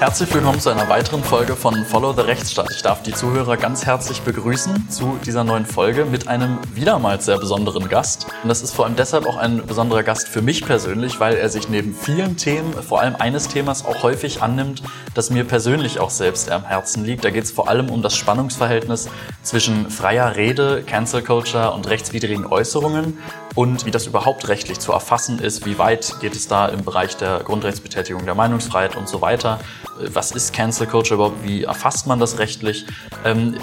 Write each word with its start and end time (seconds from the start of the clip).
Herzlich 0.00 0.32
willkommen 0.32 0.60
zu 0.60 0.70
einer 0.70 0.88
weiteren 0.88 1.24
Folge 1.24 1.56
von 1.56 1.84
Follow 1.84 2.12
the 2.12 2.20
Rechtsstaat. 2.20 2.70
Ich 2.70 2.82
darf 2.82 3.02
die 3.02 3.12
Zuhörer 3.12 3.56
ganz 3.56 3.84
herzlich 3.84 4.20
begrüßen 4.20 4.88
zu 4.88 5.18
dieser 5.26 5.42
neuen 5.42 5.66
Folge 5.66 6.04
mit 6.04 6.28
einem 6.28 6.60
wiedermals 6.72 7.24
sehr 7.24 7.36
besonderen 7.36 7.88
Gast. 7.88 8.28
Und 8.44 8.48
das 8.48 8.62
ist 8.62 8.72
vor 8.72 8.84
allem 8.84 8.94
deshalb 8.94 9.26
auch 9.26 9.36
ein 9.36 9.66
besonderer 9.66 10.04
Gast 10.04 10.28
für 10.28 10.40
mich 10.40 10.64
persönlich, 10.64 11.18
weil 11.18 11.34
er 11.34 11.48
sich 11.48 11.68
neben 11.68 11.92
vielen 11.92 12.36
Themen, 12.36 12.72
vor 12.74 13.00
allem 13.00 13.16
eines 13.16 13.48
Themas, 13.48 13.84
auch 13.84 14.04
häufig 14.04 14.40
annimmt, 14.40 14.84
das 15.14 15.30
mir 15.30 15.42
persönlich 15.42 15.98
auch 15.98 16.10
selbst 16.10 16.48
am 16.48 16.64
Herzen 16.64 17.04
liegt. 17.04 17.24
Da 17.24 17.30
geht 17.30 17.42
es 17.42 17.50
vor 17.50 17.68
allem 17.68 17.90
um 17.90 18.00
das 18.00 18.14
Spannungsverhältnis 18.14 19.08
zwischen 19.42 19.90
freier 19.90 20.36
Rede, 20.36 20.84
Cancel 20.86 21.22
Culture 21.22 21.72
und 21.72 21.88
rechtswidrigen 21.88 22.46
Äußerungen 22.46 23.18
und 23.58 23.86
wie 23.86 23.90
das 23.90 24.06
überhaupt 24.06 24.46
rechtlich 24.46 24.78
zu 24.78 24.92
erfassen 24.92 25.40
ist, 25.40 25.66
wie 25.66 25.78
weit 25.78 26.20
geht 26.20 26.36
es 26.36 26.46
da 26.46 26.66
im 26.66 26.84
Bereich 26.84 27.16
der 27.16 27.40
Grundrechtsbetätigung 27.40 28.24
der 28.24 28.36
Meinungsfreiheit 28.36 28.94
und 28.94 29.08
so 29.08 29.20
weiter. 29.20 29.58
Was 29.98 30.30
ist 30.30 30.52
Cancel 30.52 30.86
Culture 30.86 31.16
überhaupt? 31.16 31.42
Wie 31.42 31.64
erfasst 31.64 32.06
man 32.06 32.20
das 32.20 32.38
rechtlich? 32.38 32.86
Ähm, 33.24 33.56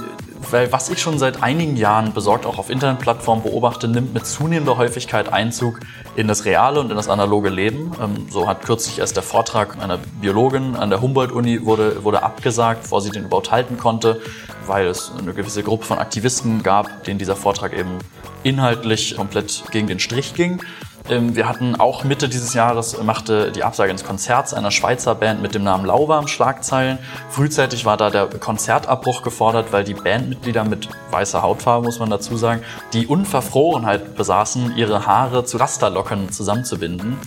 weil 0.52 0.72
was 0.72 0.90
ich 0.90 1.02
schon 1.02 1.20
seit 1.20 1.44
einigen 1.44 1.76
Jahren 1.76 2.14
besorgt 2.14 2.46
auch 2.46 2.58
auf 2.58 2.70
Internetplattformen 2.70 3.44
beobachte, 3.44 3.88
nimmt 3.88 4.14
mit 4.14 4.26
zunehmender 4.26 4.78
Häufigkeit 4.78 5.32
Einzug 5.32 5.80
in 6.16 6.28
das 6.28 6.46
reale 6.46 6.80
und 6.80 6.90
in 6.90 6.96
das 6.96 7.10
analoge 7.10 7.50
Leben. 7.50 7.92
Ähm, 8.02 8.28
so 8.30 8.48
hat 8.48 8.64
kürzlich 8.64 9.00
erst 9.00 9.16
der 9.16 9.24
Vortrag 9.24 9.82
einer 9.82 10.00
Biologin 10.22 10.76
an 10.76 10.90
der 10.90 11.02
Humboldt-Uni 11.02 11.66
wurde, 11.66 12.04
wurde 12.04 12.24
abgesagt, 12.24 12.84
bevor 12.84 13.02
sie 13.02 13.10
den 13.10 13.26
überhaupt 13.26 13.52
halten 13.52 13.78
konnte, 13.78 14.22
weil 14.66 14.88
es 14.88 15.12
eine 15.18 15.34
gewisse 15.34 15.64
Gruppe 15.64 15.86
von 15.86 16.00
Aktivisten 16.00 16.64
gab, 16.64 17.04
denen 17.04 17.20
dieser 17.20 17.36
Vortrag 17.36 17.74
eben 17.74 18.00
inhaltlich 18.44 19.16
komplett 19.16 19.64
gegen 19.72 19.88
den 19.88 20.00
Strich 20.00 20.34
ging. 20.34 20.62
Ähm, 21.08 21.36
wir 21.36 21.48
hatten 21.48 21.76
auch 21.76 22.04
Mitte 22.04 22.28
dieses 22.28 22.54
Jahres 22.54 23.02
machte 23.04 23.52
die 23.52 23.64
Absage 23.64 23.92
ins 23.92 24.04
Konzerts 24.04 24.54
einer 24.54 24.72
Schweizer 24.72 25.14
Band 25.14 25.42
mit 25.42 25.54
dem 25.54 25.64
Namen 25.64 25.86
Lauwarm 25.86 26.28
Schlagzeilen. 26.28 26.98
Frühzeitig 27.30 27.86
war 27.86 27.96
da 27.98 28.10
der 28.10 28.28
Konzertabbruch 28.28 29.22
gefordert, 29.22 29.72
weil 29.72 29.84
die 29.84 29.94
Bandmitglieder 29.94 30.64
mit 30.64 30.90
weißer 31.12 31.44
Hautfarbe, 31.44 31.86
muss 31.86 32.00
man 32.00 32.10
dazu 32.10 32.38
sagen, 32.38 32.62
die 32.94 33.06
Unverfrorenheit 33.06 34.16
besaßen, 34.16 34.76
ihre 34.76 35.06
Haare 35.06 35.46
zu 35.46 35.58
Rasterlocken 35.58 36.32
zusammenzubinden. 36.32 37.18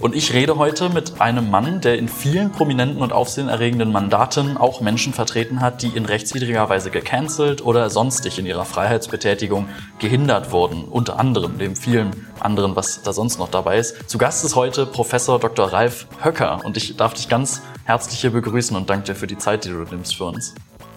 Und 0.00 0.14
ich 0.14 0.34
rede 0.34 0.56
heute 0.58 0.90
mit 0.90 1.20
einem 1.20 1.50
Mann, 1.50 1.80
der 1.80 1.98
in 1.98 2.08
vielen 2.08 2.52
prominenten 2.52 3.00
und 3.00 3.12
aufsehenerregenden 3.12 3.92
Mandaten 3.92 4.56
auch 4.56 4.80
Menschen 4.80 5.12
vertreten 5.12 5.60
hat, 5.60 5.82
die 5.82 5.88
in 5.88 6.04
rechtswidriger 6.04 6.68
Weise 6.68 6.90
gecancelt 6.90 7.64
oder 7.64 7.88
sonstig 7.90 8.38
in 8.38 8.46
ihrer 8.46 8.64
Freiheitsbetätigung 8.64 9.68
gehindert 9.98 10.52
wurden. 10.52 10.84
Unter 10.84 11.18
anderem, 11.18 11.54
neben 11.56 11.76
vielen 11.76 12.10
anderen, 12.40 12.76
was 12.76 13.02
da 13.02 13.12
sonst 13.12 13.38
noch 13.38 13.50
dabei 13.50 13.78
ist. 13.78 14.08
Zu 14.08 14.18
Gast 14.18 14.44
ist 14.44 14.56
heute 14.56 14.84
Professor 14.84 15.38
Dr. 15.38 15.72
Ralf 15.72 16.06
Höcker 16.22 16.60
und 16.64 16.76
ich 16.76 16.96
darf 16.96 17.14
dich 17.14 17.28
ganz 17.28 17.62
herzlich 17.84 18.20
hier 18.20 18.30
begrüßen 18.30 18.76
und 18.76 18.90
danke 18.90 19.06
dir 19.06 19.14
für 19.14 19.26
die 19.26 19.38
Zeit, 19.38 19.64
die 19.64 19.70
du 19.70 19.84
nimmst 19.90 20.16
für 20.16 20.24
uns. 20.24 20.54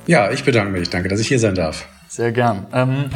Ja, 0.07 0.31
ich 0.31 0.43
bedanke 0.43 0.71
mich. 0.71 0.89
Danke, 0.89 1.09
dass 1.09 1.19
ich 1.19 1.27
hier 1.27 1.39
sein 1.39 1.55
darf. 1.55 1.87
Sehr 2.09 2.31
gern. 2.31 2.67
Ähm, 2.73 3.09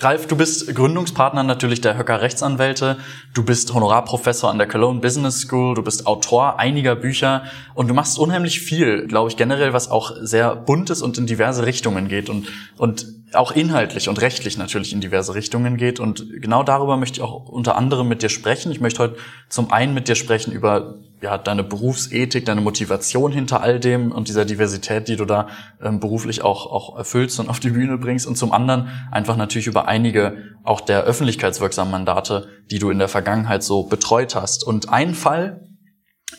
Ralf, 0.00 0.26
du 0.26 0.36
bist 0.36 0.74
Gründungspartner 0.74 1.42
natürlich 1.42 1.80
der 1.80 1.98
Höcker 1.98 2.22
Rechtsanwälte. 2.22 2.96
Du 3.34 3.44
bist 3.44 3.72
Honorarprofessor 3.74 4.50
an 4.50 4.58
der 4.58 4.66
Cologne 4.66 5.00
Business 5.00 5.40
School. 5.42 5.74
Du 5.74 5.82
bist 5.82 6.06
Autor 6.06 6.58
einiger 6.58 6.96
Bücher 6.96 7.44
und 7.74 7.88
du 7.88 7.94
machst 7.94 8.18
unheimlich 8.18 8.60
viel, 8.60 9.06
glaube 9.06 9.30
ich, 9.30 9.36
generell, 9.36 9.72
was 9.72 9.90
auch 9.90 10.12
sehr 10.20 10.56
bunt 10.56 10.90
ist 10.90 11.02
und 11.02 11.18
in 11.18 11.26
diverse 11.26 11.66
Richtungen 11.66 12.08
geht 12.08 12.30
und, 12.30 12.48
und 12.78 13.06
auch 13.32 13.52
inhaltlich 13.52 14.08
und 14.08 14.20
rechtlich 14.20 14.56
natürlich 14.56 14.92
in 14.92 15.00
diverse 15.00 15.34
Richtungen 15.34 15.76
geht. 15.76 16.00
Und 16.00 16.26
genau 16.40 16.62
darüber 16.62 16.96
möchte 16.96 17.20
ich 17.20 17.22
auch 17.22 17.48
unter 17.48 17.76
anderem 17.76 18.08
mit 18.08 18.22
dir 18.22 18.28
sprechen. 18.28 18.72
Ich 18.72 18.80
möchte 18.80 19.02
heute 19.02 19.16
zum 19.48 19.72
einen 19.72 19.94
mit 19.94 20.08
dir 20.08 20.14
sprechen 20.14 20.52
über 20.52 20.94
ja, 21.22 21.38
deine 21.38 21.64
Berufsethik, 21.64 22.44
deine 22.44 22.60
Motivation 22.60 23.32
hinter 23.32 23.62
all 23.62 23.80
dem 23.80 24.12
und 24.12 24.28
dieser 24.28 24.44
Diversität, 24.44 25.08
die 25.08 25.16
du 25.16 25.24
da 25.24 25.48
ähm, 25.82 25.98
beruflich 25.98 26.42
auch, 26.42 26.66
auch 26.66 26.96
erfüllst 26.96 27.40
und 27.40 27.48
auf 27.48 27.58
die 27.58 27.70
Bühne 27.70 27.96
bringst. 27.96 28.26
Und 28.26 28.36
zum 28.36 28.52
anderen 28.52 28.90
einfach 29.10 29.36
natürlich 29.36 29.66
über 29.66 29.88
einige 29.88 30.56
auch 30.62 30.80
der 30.80 31.04
öffentlichkeitswirksamen 31.04 31.90
Mandate, 31.90 32.48
die 32.70 32.78
du 32.78 32.90
in 32.90 32.98
der 32.98 33.08
Vergangenheit 33.08 33.62
so 33.62 33.84
betreut 33.84 34.34
hast. 34.34 34.64
Und 34.64 34.90
ein 34.90 35.14
Fall, 35.14 35.66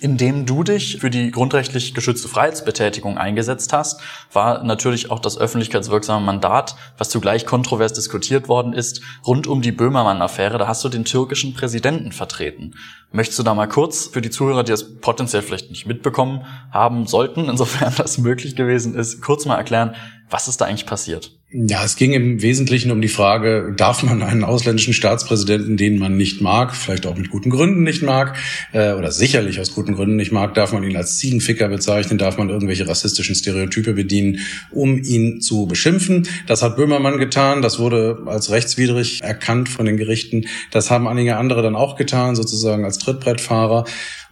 indem 0.02 0.46
du 0.46 0.64
dich 0.64 0.98
für 1.00 1.10
die 1.10 1.32
grundrechtlich 1.32 1.94
geschützte 1.94 2.28
Freiheitsbetätigung 2.28 3.18
eingesetzt 3.18 3.74
hast, 3.74 4.02
war 4.32 4.64
natürlich 4.64 5.12
auch 5.12 5.20
das 5.20 5.38
öffentlichkeitswirksame 5.38 6.26
Mandat, 6.26 6.76
was 6.98 7.10
zugleich 7.10 7.46
kontrovers 7.46 7.94
diskutiert 7.94 8.48
worden 8.48 8.74
ist, 8.74 9.02
rund 9.26 9.48
um 9.48 9.62
die 9.62 9.72
Böhmermann-Affäre. 9.72 10.58
Da 10.58 10.68
hast 10.68 10.84
du 10.84 10.90
den 10.90 11.06
türkischen 11.06 11.54
Präsidenten 11.54 12.12
vertreten. 12.12 12.76
Möchtest 13.12 13.40
du 13.40 13.44
da 13.44 13.54
mal 13.54 13.68
kurz 13.68 14.08
für 14.08 14.22
die 14.22 14.30
Zuhörer, 14.30 14.64
die 14.64 14.72
das 14.72 15.00
potenziell 15.00 15.42
vielleicht 15.42 15.70
nicht 15.70 15.86
mitbekommen 15.86 16.46
haben 16.72 17.08
sollten, 17.08 17.50
insofern 17.50 17.94
das 17.98 18.18
möglich 18.18 18.56
gewesen 18.56 18.96
ist, 18.96 19.22
kurz 19.22 19.46
mal 19.46 19.56
erklären, 19.56 19.96
was 20.30 20.48
ist 20.48 20.62
da 20.62 20.66
eigentlich 20.66 20.86
passiert? 20.86 21.37
Ja, 21.50 21.86
es 21.86 21.96
ging 21.96 22.12
im 22.12 22.42
Wesentlichen 22.42 22.92
um 22.92 23.00
die 23.00 23.08
Frage, 23.08 23.74
darf 23.78 24.04
man 24.04 24.22
einen 24.22 24.44
ausländischen 24.44 24.94
Staatspräsidenten, 24.94 25.78
den 25.78 25.98
man 25.98 26.18
nicht 26.18 26.42
mag, 26.42 26.76
vielleicht 26.76 27.06
auch 27.06 27.16
mit 27.16 27.30
guten 27.30 27.50
Gründen 27.52 27.84
nicht 27.84 28.04
mag, 28.04 28.36
äh, 28.74 28.92
oder 28.92 29.14
sicherlich 29.14 29.58
aus 29.62 29.74
guten 29.74 29.96
Gründen 29.96 30.18
nicht 30.18 30.34
mag, 30.34 30.56
darf 30.56 30.74
man 30.74 30.84
ihn 30.84 30.98
als 30.98 31.20
Ziegenficker 31.20 31.70
bezeichnen, 31.70 32.18
darf 32.18 32.38
man 32.38 32.50
irgendwelche 32.50 32.86
rassistischen 32.86 33.34
Stereotype 33.34 33.94
bedienen, 33.94 34.40
um 34.72 35.02
ihn 35.02 35.40
zu 35.40 35.68
beschimpfen. 35.68 36.28
Das 36.48 36.64
hat 36.64 36.76
Böhmermann 36.76 37.18
getan, 37.18 37.62
das 37.62 37.80
wurde 37.80 38.24
als 38.26 38.52
rechtswidrig 38.52 39.24
erkannt 39.24 39.70
von 39.70 39.86
den 39.86 39.96
Gerichten. 39.96 40.48
Das 40.72 40.92
haben 40.92 41.08
einige 41.08 41.38
andere 41.38 41.62
dann 41.62 41.78
auch 41.78 41.96
getan, 41.96 42.36
sozusagen 42.36 42.84
als 42.84 42.98
Trittbrettfahrer. 42.98 43.86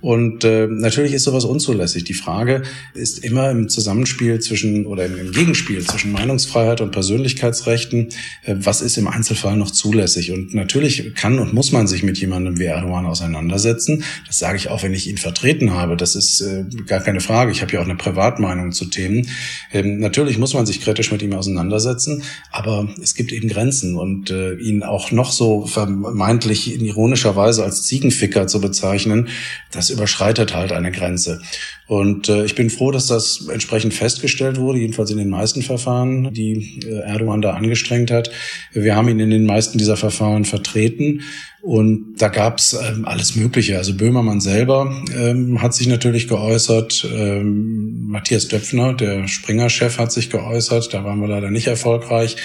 Und 0.05 0.43
äh, 0.43 0.67
natürlich 0.67 1.13
ist 1.13 1.23
sowas 1.23 1.45
unzulässig. 1.45 2.03
Die 2.03 2.13
Frage 2.13 2.61
ist 2.93 3.23
immer 3.23 3.49
im 3.49 3.69
Zusammenspiel 3.69 4.39
zwischen 4.39 4.85
oder 4.85 5.07
im, 5.07 5.31
Gegenspiel 5.31 5.83
zwischen 5.83 6.11
Meinungsfreiheit 6.11 6.79
und 6.79 6.91
Persönlichkeitsrechten, 6.91 8.09
äh, 8.43 8.53
was 8.55 8.83
ist 8.83 8.99
im 8.99 9.07
Einzelfall 9.07 9.57
noch 9.57 9.71
zulässig? 9.71 10.31
Und 10.31 10.53
natürlich 10.53 11.15
kann 11.15 11.39
und 11.39 11.55
muss 11.55 11.71
man 11.71 11.87
sich 11.87 12.03
mit 12.03 12.19
jemandem 12.19 12.59
wie 12.59 12.65
Erdogan 12.65 13.07
auseinandersetzen. 13.07 14.03
Das 14.27 14.37
sage 14.37 14.57
ich 14.57 14.69
auch, 14.69 14.83
wenn 14.83 14.93
ich 14.93 15.09
ihn 15.09 15.17
vertreten 15.17 15.73
habe. 15.73 15.97
Das 15.97 16.15
ist 16.15 16.39
äh, 16.41 16.65
gar 16.85 16.99
keine 16.99 17.19
Frage. 17.19 17.51
Ich 17.51 17.63
habe 17.63 17.73
ja 17.73 17.79
auch 17.79 17.85
eine 17.85 17.95
Privatmeinung 17.95 18.73
zu 18.73 18.85
Themen. 18.85 19.27
Ähm, 19.73 19.97
natürlich 19.97 20.37
muss 20.37 20.53
man 20.53 20.67
sich 20.67 20.81
kritisch 20.81 21.11
mit 21.11 21.23
ihm 21.23 21.33
auseinandersetzen, 21.33 22.21
aber 22.51 22.87
es 23.01 23.15
gibt 23.15 23.31
eben 23.31 23.47
Grenzen 23.47 23.95
und 23.95 24.29
äh, 24.29 24.53
ihn 24.53 24.83
auch 24.83 25.09
noch 25.09 25.31
so 25.31 25.65
vermeintlich 25.65 26.75
in 26.75 26.85
ironischer 26.85 27.35
Weise 27.35 27.63
als 27.63 27.85
Ziegenficker 27.85 28.45
zu 28.45 28.61
bezeichnen, 28.61 29.29
das 29.71 29.94
überschreitet 29.95 30.53
halt 30.53 30.71
eine 30.71 30.91
Grenze. 30.91 31.41
Und 31.87 32.29
äh, 32.29 32.45
ich 32.45 32.55
bin 32.55 32.69
froh, 32.69 32.91
dass 32.91 33.07
das 33.07 33.47
entsprechend 33.47 33.93
festgestellt 33.93 34.57
wurde, 34.57 34.79
jedenfalls 34.79 35.11
in 35.11 35.17
den 35.17 35.29
meisten 35.29 35.61
Verfahren, 35.61 36.33
die 36.33 36.81
äh, 36.83 37.01
Erdogan 37.01 37.41
da 37.41 37.53
angestrengt 37.53 38.09
hat. 38.09 38.31
Wir 38.73 38.95
haben 38.95 39.07
ihn 39.07 39.19
in 39.19 39.29
den 39.29 39.45
meisten 39.45 39.77
dieser 39.77 39.97
Verfahren 39.97 40.45
vertreten. 40.45 41.21
Und 41.61 42.17
da 42.17 42.27
gab's 42.27 42.73
ähm, 42.73 43.05
alles 43.05 43.35
Mögliche. 43.35 43.77
Also 43.77 43.95
Böhmermann 43.95 44.39
selber 44.39 45.03
ähm, 45.17 45.63
hat 45.63 45.73
sich 45.73 45.87
natürlich 45.87 46.27
geäußert. 46.27 47.07
Ähm, 47.11 48.05
Matthias 48.07 48.47
Döpfner, 48.47 48.93
der 48.93 49.27
Springer-Chef, 49.27 49.97
hat 49.97 50.11
sich 50.11 50.29
geäußert. 50.29 50.93
Da 50.93 51.03
waren 51.03 51.19
wir 51.21 51.27
leider 51.27 51.49
nicht 51.49 51.65
erfolgreich. 51.65 52.35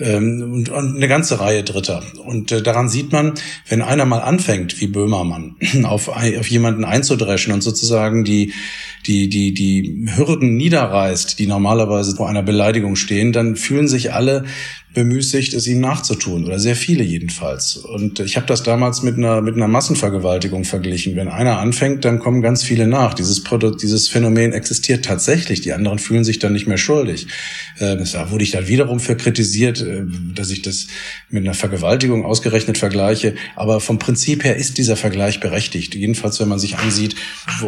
Ähm, 0.00 0.52
und, 0.52 0.68
und 0.70 0.96
eine 0.96 1.06
ganze 1.06 1.38
Reihe 1.38 1.64
Dritter. 1.64 2.02
Und 2.24 2.50
äh, 2.50 2.62
daran 2.62 2.88
sieht 2.88 3.12
man, 3.12 3.34
wenn 3.68 3.82
einer 3.82 4.06
mal 4.06 4.20
anfängt, 4.20 4.80
wie 4.80 4.86
Böhmermann, 4.86 5.56
auf, 5.84 6.08
auf 6.08 6.46
jemanden 6.48 6.84
einzudreschen 6.84 7.52
und 7.52 7.60
sozusagen 7.60 8.24
die, 8.24 8.54
die, 9.06 9.28
die, 9.28 9.52
die 9.54 10.06
Hürden 10.14 10.56
niederreißt, 10.56 11.38
die 11.38 11.46
normalerweise 11.46 12.14
vor 12.16 12.28
einer 12.28 12.42
Beleidigung 12.42 12.96
stehen, 12.96 13.32
dann 13.32 13.56
fühlen 13.56 13.88
sich 13.88 14.12
alle 14.12 14.44
bemüßigt, 14.94 15.54
es 15.54 15.66
ihm 15.66 15.80
nachzutun 15.80 16.44
oder 16.44 16.58
sehr 16.58 16.76
viele 16.76 17.02
jedenfalls. 17.02 17.76
Und 17.76 18.20
ich 18.20 18.36
habe 18.36 18.46
das 18.46 18.62
damals 18.62 19.02
mit 19.02 19.16
einer 19.16 19.40
mit 19.40 19.56
einer 19.56 19.68
Massenvergewaltigung 19.68 20.64
verglichen. 20.64 21.16
Wenn 21.16 21.28
einer 21.28 21.58
anfängt, 21.58 22.04
dann 22.04 22.18
kommen 22.18 22.42
ganz 22.42 22.62
viele 22.62 22.86
nach. 22.86 23.14
Dieses 23.14 23.42
Produkt, 23.42 23.82
dieses 23.82 24.08
Phänomen 24.08 24.52
existiert 24.52 25.04
tatsächlich. 25.04 25.62
Die 25.62 25.72
anderen 25.72 25.98
fühlen 25.98 26.24
sich 26.24 26.38
dann 26.38 26.52
nicht 26.52 26.66
mehr 26.66 26.78
schuldig. 26.78 27.26
Äh, 27.78 27.96
da 28.12 28.30
wurde 28.30 28.44
ich 28.44 28.50
dann 28.50 28.68
wiederum 28.68 29.00
für 29.00 29.16
kritisiert, 29.16 29.80
äh, 29.80 30.02
dass 30.34 30.50
ich 30.50 30.62
das 30.62 30.88
mit 31.30 31.44
einer 31.44 31.54
Vergewaltigung 31.54 32.24
ausgerechnet 32.24 32.76
vergleiche. 32.76 33.34
Aber 33.56 33.80
vom 33.80 33.98
Prinzip 33.98 34.44
her 34.44 34.56
ist 34.56 34.76
dieser 34.76 34.96
Vergleich 34.96 35.40
berechtigt. 35.40 35.94
Jedenfalls, 35.94 36.38
wenn 36.40 36.48
man 36.48 36.58
sich 36.58 36.76
ansieht, 36.78 37.16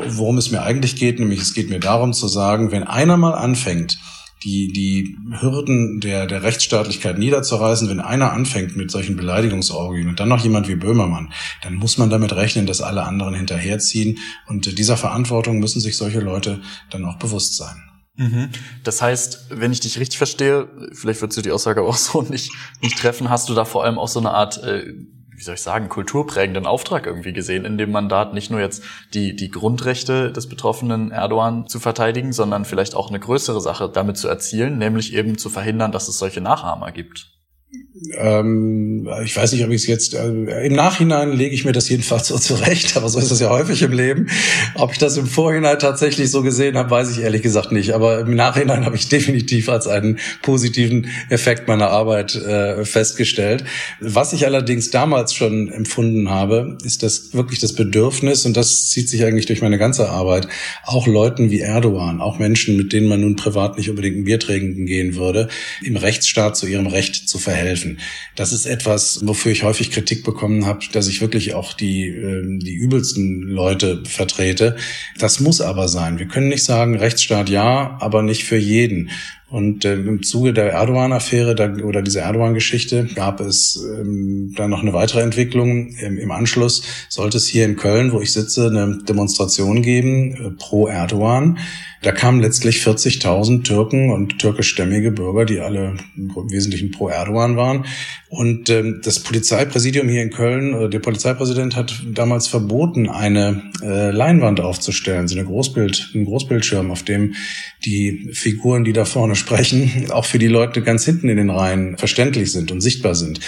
worum 0.08 0.36
es 0.36 0.50
mir 0.50 0.62
eigentlich 0.62 0.96
geht, 0.96 1.18
nämlich 1.18 1.40
es 1.40 1.54
geht 1.54 1.70
mir 1.70 1.80
darum 1.80 2.12
zu 2.12 2.28
sagen, 2.28 2.70
wenn 2.70 2.82
einer 2.82 3.16
mal 3.16 3.32
anfängt, 3.32 3.98
die, 4.44 4.72
die 4.72 5.16
Hürden 5.40 6.00
der, 6.00 6.26
der 6.26 6.42
Rechtsstaatlichkeit 6.42 7.18
niederzureißen, 7.18 7.88
wenn 7.88 8.00
einer 8.00 8.32
anfängt 8.32 8.76
mit 8.76 8.90
solchen 8.90 9.16
Beleidigungsorgien 9.16 10.08
und 10.08 10.20
dann 10.20 10.28
noch 10.28 10.42
jemand 10.42 10.68
wie 10.68 10.76
Böhmermann, 10.76 11.32
dann 11.62 11.74
muss 11.74 11.96
man 11.96 12.10
damit 12.10 12.34
rechnen, 12.34 12.66
dass 12.66 12.82
alle 12.82 13.04
anderen 13.04 13.34
hinterherziehen. 13.34 14.18
Und 14.46 14.78
dieser 14.78 14.96
Verantwortung 14.96 15.58
müssen 15.60 15.80
sich 15.80 15.96
solche 15.96 16.20
Leute 16.20 16.60
dann 16.90 17.04
auch 17.04 17.18
bewusst 17.18 17.56
sein. 17.56 17.76
Mhm. 18.16 18.50
Das 18.84 19.02
heißt, 19.02 19.46
wenn 19.50 19.72
ich 19.72 19.80
dich 19.80 19.98
richtig 19.98 20.18
verstehe, 20.18 20.68
vielleicht 20.92 21.22
würdest 21.22 21.38
du 21.38 21.42
die 21.42 21.50
Aussage 21.50 21.82
auch 21.82 21.96
so 21.96 22.22
nicht, 22.22 22.52
nicht 22.82 22.98
treffen, 22.98 23.30
hast 23.30 23.48
du 23.48 23.54
da 23.54 23.64
vor 23.64 23.84
allem 23.84 23.98
auch 23.98 24.08
so 24.08 24.20
eine 24.20 24.30
Art 24.30 24.62
äh, 24.62 24.92
wie 25.36 25.42
soll 25.42 25.54
ich 25.54 25.62
sagen, 25.62 25.88
kulturprägenden 25.88 26.66
Auftrag 26.66 27.06
irgendwie 27.06 27.32
gesehen 27.32 27.64
in 27.64 27.78
dem 27.78 27.90
Mandat, 27.90 28.34
nicht 28.34 28.50
nur 28.50 28.60
jetzt 28.60 28.82
die, 29.12 29.34
die 29.34 29.50
Grundrechte 29.50 30.32
des 30.32 30.48
betroffenen 30.48 31.10
Erdogan 31.10 31.66
zu 31.66 31.80
verteidigen, 31.80 32.32
sondern 32.32 32.64
vielleicht 32.64 32.94
auch 32.94 33.08
eine 33.08 33.20
größere 33.20 33.60
Sache 33.60 33.88
damit 33.88 34.16
zu 34.16 34.28
erzielen, 34.28 34.78
nämlich 34.78 35.14
eben 35.14 35.38
zu 35.38 35.50
verhindern, 35.50 35.92
dass 35.92 36.08
es 36.08 36.18
solche 36.18 36.40
Nachahmer 36.40 36.92
gibt. 36.92 37.33
Ähm, 38.18 39.08
ich 39.24 39.36
weiß 39.36 39.52
nicht, 39.52 39.64
ob 39.64 39.70
ich 39.70 39.82
es 39.82 39.86
jetzt 39.86 40.14
äh, 40.14 40.66
im 40.66 40.74
Nachhinein 40.74 41.32
lege 41.32 41.54
ich 41.54 41.64
mir 41.64 41.72
das 41.72 41.88
jedenfalls 41.88 42.28
so 42.28 42.38
zurecht, 42.38 42.96
aber 42.96 43.08
so 43.08 43.18
ist 43.18 43.30
es 43.30 43.40
ja 43.40 43.50
häufig 43.50 43.82
im 43.82 43.92
Leben. 43.92 44.28
Ob 44.74 44.92
ich 44.92 44.98
das 44.98 45.16
im 45.16 45.26
Vorhinein 45.26 45.78
tatsächlich 45.78 46.30
so 46.30 46.42
gesehen 46.42 46.76
habe, 46.76 46.90
weiß 46.90 47.10
ich 47.10 47.22
ehrlich 47.22 47.42
gesagt 47.42 47.72
nicht. 47.72 47.92
Aber 47.92 48.20
im 48.20 48.34
Nachhinein 48.34 48.84
habe 48.84 48.96
ich 48.96 49.08
definitiv 49.14 49.68
als 49.68 49.86
einen 49.86 50.18
positiven 50.42 51.08
Effekt 51.30 51.68
meiner 51.68 51.90
Arbeit 51.90 52.34
äh, 52.34 52.84
festgestellt. 52.84 53.64
Was 54.00 54.32
ich 54.32 54.44
allerdings 54.46 54.90
damals 54.90 55.34
schon 55.34 55.70
empfunden 55.70 56.30
habe, 56.30 56.78
ist 56.84 57.02
das 57.02 57.32
wirklich 57.32 57.60
das 57.60 57.72
Bedürfnis 57.74 58.44
und 58.44 58.56
das 58.56 58.90
zieht 58.90 59.08
sich 59.08 59.24
eigentlich 59.24 59.46
durch 59.46 59.62
meine 59.62 59.78
ganze 59.78 60.08
Arbeit, 60.10 60.48
auch 60.84 61.06
Leuten 61.06 61.50
wie 61.50 61.60
Erdogan, 61.60 62.20
auch 62.20 62.38
Menschen, 62.38 62.76
mit 62.76 62.92
denen 62.92 63.08
man 63.08 63.20
nun 63.20 63.36
privat 63.36 63.78
nicht 63.78 63.88
unbedingt 63.88 64.18
ein 64.18 64.24
Bier 64.24 64.40
trinken 64.40 64.86
gehen 64.86 65.16
würde, 65.16 65.48
im 65.82 65.96
Rechtsstaat 65.96 66.56
zu 66.56 66.66
ihrem 66.66 66.86
Recht 66.86 67.28
zu 67.28 67.38
verhelfen. 67.38 67.63
Das 68.36 68.52
ist 68.52 68.66
etwas, 68.66 69.20
wofür 69.24 69.52
ich 69.52 69.62
häufig 69.62 69.90
Kritik 69.90 70.24
bekommen 70.24 70.66
habe, 70.66 70.80
dass 70.92 71.08
ich 71.08 71.20
wirklich 71.20 71.54
auch 71.54 71.72
die, 71.72 72.08
ähm, 72.08 72.60
die 72.60 72.74
übelsten 72.74 73.42
Leute 73.42 74.02
vertrete. 74.04 74.76
Das 75.18 75.40
muss 75.40 75.60
aber 75.60 75.88
sein. 75.88 76.18
Wir 76.18 76.26
können 76.26 76.48
nicht 76.48 76.64
sagen, 76.64 76.96
Rechtsstaat 76.96 77.48
ja, 77.48 77.96
aber 78.00 78.22
nicht 78.22 78.44
für 78.44 78.56
jeden. 78.56 79.10
Und 79.54 79.84
äh, 79.84 79.94
im 79.94 80.24
Zuge 80.24 80.52
der 80.52 80.72
Erdogan-Affäre 80.72 81.54
oder 81.84 82.02
dieser 82.02 82.22
Erdogan-Geschichte 82.22 83.08
gab 83.14 83.38
es 83.38 83.80
ähm, 84.00 84.52
dann 84.56 84.68
noch 84.68 84.82
eine 84.82 84.92
weitere 84.92 85.20
Entwicklung. 85.20 85.94
Im, 85.94 86.18
Im, 86.18 86.32
Anschluss 86.32 86.82
sollte 87.08 87.36
es 87.36 87.46
hier 87.46 87.64
in 87.64 87.76
Köln, 87.76 88.10
wo 88.10 88.20
ich 88.20 88.32
sitze, 88.32 88.66
eine 88.66 88.98
Demonstration 89.08 89.80
geben 89.80 90.34
äh, 90.34 90.50
pro 90.58 90.88
Erdogan. 90.88 91.58
Da 92.04 92.12
kamen 92.12 92.40
letztlich 92.40 92.78
40.000 92.78 93.62
Türken 93.62 94.10
und 94.10 94.38
türkischstämmige 94.38 95.10
Bürger, 95.10 95.46
die 95.46 95.60
alle 95.60 95.94
im 96.16 96.34
Wesentlichen 96.50 96.90
pro 96.90 97.08
Erdogan 97.08 97.56
waren. 97.56 97.86
Und 98.28 98.68
ähm, 98.68 99.00
das 99.02 99.20
Polizeipräsidium 99.20 100.08
hier 100.08 100.22
in 100.22 100.30
Köln, 100.30 100.74
äh, 100.74 100.90
der 100.90 100.98
Polizeipräsident 100.98 101.76
hat 101.76 102.02
damals 102.12 102.48
verboten, 102.48 103.08
eine 103.08 103.62
äh, 103.80 104.10
Leinwand 104.10 104.60
aufzustellen, 104.60 105.28
so 105.28 105.36
eine 105.36 105.46
Großbild, 105.46 106.10
ein 106.14 106.24
Großbildschirm, 106.24 106.90
auf 106.90 107.04
dem 107.04 107.34
die 107.84 108.28
Figuren, 108.32 108.84
die 108.84 108.92
da 108.92 109.04
vorne 109.04 109.34
sprechen, 109.44 110.10
auch 110.10 110.24
für 110.24 110.38
die 110.38 110.48
Leute 110.48 110.80
ganz 110.82 111.04
hinten 111.04 111.28
in 111.28 111.36
den 111.36 111.50
Reihen 111.50 111.98
verständlich 111.98 112.50
sind 112.50 112.72
und 112.72 112.80
sichtbar 112.80 113.14
sind. 113.14 113.40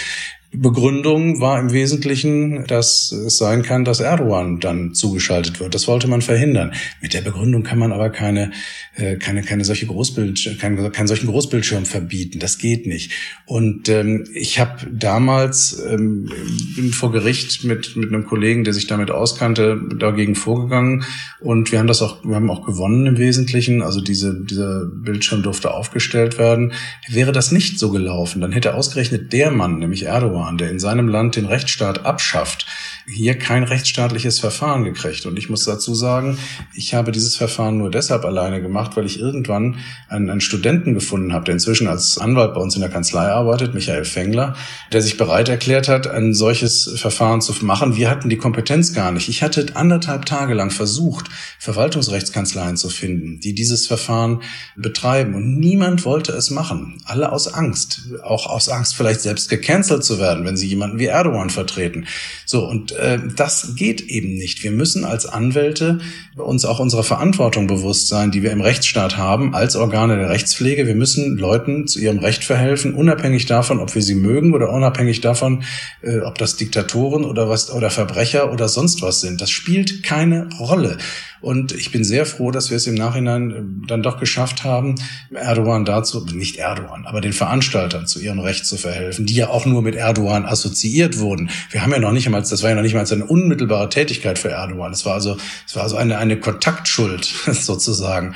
Begründung 0.53 1.41
war 1.41 1.59
im 1.59 1.73
Wesentlichen, 1.73 2.65
dass 2.67 3.11
es 3.11 3.37
sein 3.37 3.63
kann, 3.63 3.83
dass 3.83 3.99
Erdogan 3.99 4.61
dann 4.61 4.93
zugeschaltet 4.93 5.59
wird. 5.59 5.75
Das 5.75 5.89
wollte 5.89 6.07
man 6.07 6.21
verhindern. 6.21 6.71
Mit 7.01 7.13
der 7.13 7.21
Begründung 7.21 7.63
kann 7.63 7.77
man 7.77 7.91
aber 7.91 8.09
keine, 8.09 8.51
äh, 8.95 9.17
keine, 9.17 9.43
keine 9.43 9.65
solche 9.65 9.87
Großbild, 9.87 10.57
keinen, 10.57 10.91
keinen 10.93 11.07
solchen 11.07 11.27
Großbildschirm 11.27 11.85
verbieten. 11.85 12.39
Das 12.39 12.59
geht 12.59 12.87
nicht. 12.87 13.11
Und 13.45 13.89
ähm, 13.89 14.25
ich 14.33 14.57
habe 14.57 14.87
damals 14.89 15.83
ähm, 15.85 16.31
bin 16.77 16.93
vor 16.93 17.11
Gericht 17.11 17.65
mit 17.65 17.97
mit 17.97 18.13
einem 18.13 18.25
Kollegen, 18.25 18.63
der 18.63 18.73
sich 18.73 18.87
damit 18.87 19.11
auskannte, 19.11 19.79
dagegen 19.99 20.35
vorgegangen 20.35 21.03
und 21.41 21.73
wir 21.73 21.79
haben 21.79 21.87
das 21.87 22.01
auch, 22.01 22.23
wir 22.23 22.35
haben 22.35 22.49
auch 22.49 22.65
gewonnen 22.65 23.05
im 23.05 23.17
Wesentlichen. 23.17 23.81
Also 23.81 23.99
diese 23.99 24.33
dieser 24.45 24.85
Bildschirm 24.85 25.43
durfte 25.43 25.73
aufgestellt 25.73 26.37
werden. 26.37 26.71
Wäre 27.09 27.33
das 27.33 27.51
nicht 27.51 27.79
so 27.79 27.91
gelaufen, 27.91 28.39
dann 28.39 28.53
hätte 28.53 28.75
ausgerechnet 28.75 29.33
der 29.33 29.51
Mann, 29.51 29.79
nämlich 29.79 30.03
Erdogan 30.03 30.36
Erdogan, 30.37 30.57
der 30.57 30.69
in 30.69 30.79
seinem 30.79 31.07
Land 31.07 31.35
den 31.35 31.45
Rechtsstaat 31.45 32.05
abschafft, 32.05 32.65
hier 33.09 33.37
kein 33.37 33.63
rechtsstaatliches 33.63 34.39
Verfahren 34.39 34.83
gekriegt. 34.83 35.25
Und 35.25 35.39
ich 35.39 35.49
muss 35.49 35.63
dazu 35.63 35.95
sagen, 35.95 36.37
ich 36.73 36.93
habe 36.93 37.13
dieses 37.13 37.37
Verfahren 37.37 37.77
nur 37.77 37.89
deshalb 37.89 38.25
alleine 38.25 38.61
gemacht, 38.61 38.97
weil 38.97 39.05
ich 39.05 39.17
irgendwann 39.17 39.77
einen, 40.09 40.29
einen 40.29 40.41
Studenten 40.41 40.93
gefunden 40.93 41.31
habe, 41.31 41.45
der 41.45 41.53
inzwischen 41.53 41.87
als 41.87 42.17
Anwalt 42.17 42.53
bei 42.53 42.59
uns 42.59 42.75
in 42.75 42.81
der 42.81 42.89
Kanzlei 42.89 43.27
arbeitet, 43.29 43.73
Michael 43.73 44.03
Fengler, 44.03 44.55
der 44.91 45.01
sich 45.01 45.15
bereit 45.15 45.47
erklärt 45.47 45.87
hat, 45.87 46.07
ein 46.07 46.33
solches 46.33 46.95
Verfahren 46.97 47.39
zu 47.39 47.53
machen. 47.63 47.95
Wir 47.95 48.09
hatten 48.09 48.27
die 48.27 48.37
Kompetenz 48.37 48.93
gar 48.93 49.13
nicht. 49.13 49.29
Ich 49.29 49.41
hatte 49.41 49.65
anderthalb 49.75 50.25
Tage 50.25 50.53
lang 50.53 50.69
versucht, 50.69 51.27
Verwaltungsrechtskanzleien 51.59 52.75
zu 52.75 52.89
finden, 52.89 53.39
die 53.39 53.55
dieses 53.55 53.87
Verfahren 53.87 54.41
betreiben. 54.75 55.33
Und 55.33 55.57
niemand 55.57 56.03
wollte 56.03 56.33
es 56.33 56.51
machen. 56.51 57.01
Alle 57.05 57.31
aus 57.31 57.53
Angst. 57.53 58.01
Auch 58.23 58.47
aus 58.47 58.67
Angst, 58.67 58.95
vielleicht 58.95 59.21
selbst 59.21 59.49
gecancelt 59.49 60.03
zu 60.03 60.19
werden, 60.19 60.43
wenn 60.43 60.57
sie 60.57 60.67
jemanden 60.67 60.99
wie 60.99 61.05
Erdogan 61.05 61.49
vertreten. 61.49 62.05
So, 62.45 62.67
und 62.67 62.96
äh, 62.97 63.19
das 63.35 63.75
geht 63.75 64.01
eben 64.01 64.35
nicht. 64.35 64.63
Wir 64.63 64.71
müssen 64.71 65.05
als 65.05 65.25
Anwälte 65.25 65.99
uns 66.35 66.65
auch 66.65 66.79
unserer 66.79 67.03
Verantwortung 67.03 67.67
bewusst 67.67 68.07
sein, 68.07 68.31
die 68.31 68.43
wir 68.43 68.51
im 68.51 68.61
Rechtsstaat 68.61 69.17
haben, 69.17 69.55
als 69.55 69.75
Organe 69.75 70.17
der 70.17 70.29
Rechtspflege. 70.29 70.87
Wir 70.87 70.95
müssen 70.95 71.37
Leuten 71.37 71.87
zu 71.87 71.99
ihrem 71.99 72.19
Recht 72.19 72.43
verhelfen, 72.43 72.93
unabhängig 72.93 73.45
davon, 73.45 73.79
ob 73.79 73.95
wir 73.95 74.01
sie 74.01 74.15
mögen 74.15 74.53
oder 74.53 74.71
unabhängig 74.71 75.21
davon, 75.21 75.63
äh, 76.01 76.19
ob 76.19 76.37
das 76.37 76.57
Diktatoren 76.57 77.23
oder 77.23 77.49
was 77.49 77.71
oder 77.71 77.89
Verbrecher 77.89 78.51
oder 78.51 78.67
sonst 78.67 79.01
was 79.01 79.21
sind. 79.21 79.41
Das 79.41 79.49
spielt 79.49 80.03
keine 80.03 80.49
Rolle. 80.59 80.97
Und 81.39 81.71
ich 81.71 81.91
bin 81.91 82.03
sehr 82.03 82.25
froh, 82.25 82.51
dass 82.51 82.71
wir 82.71 82.77
es 82.77 82.87
im 82.87 82.95
Nachhinein 82.95 83.51
äh, 83.51 83.87
dann 83.87 84.01
doch 84.01 84.19
geschafft 84.19 84.63
haben, 84.63 84.95
Erdogan 85.33 85.85
dazu, 85.85 86.25
nicht 86.25 86.57
Erdogan, 86.57 87.05
aber 87.05 87.21
den 87.21 87.33
Veranstaltern 87.33 88.07
zu 88.07 88.19
ihrem 88.19 88.39
Recht 88.39 88.65
zu 88.65 88.77
verhelfen, 88.77 89.25
die 89.25 89.35
ja 89.35 89.49
auch 89.49 89.65
nur 89.65 89.81
mit 89.81 89.95
Erdogan 89.95 90.45
assoziiert 90.45 91.19
wurden. 91.19 91.49
Wir 91.69 91.83
haben 91.83 91.91
ja 91.91 91.99
noch 91.99 92.11
nicht 92.11 92.25
einmal, 92.25 92.41
das 92.41 92.63
war 92.63 92.69
ja 92.69 92.75
noch 92.75 92.81
nicht 92.81 92.86
mal 92.93 93.05
eine 93.11 93.25
unmittelbare 93.25 93.89
Tätigkeit 93.89 94.39
für 94.39 94.49
Erdogan. 94.49 94.91
Es 94.91 95.05
war 95.05 95.13
also, 95.13 95.37
es 95.65 95.75
war 95.75 95.83
also 95.83 95.97
eine, 95.97 96.17
eine 96.17 96.39
Kontaktschuld 96.39 97.25
sozusagen. 97.51 98.35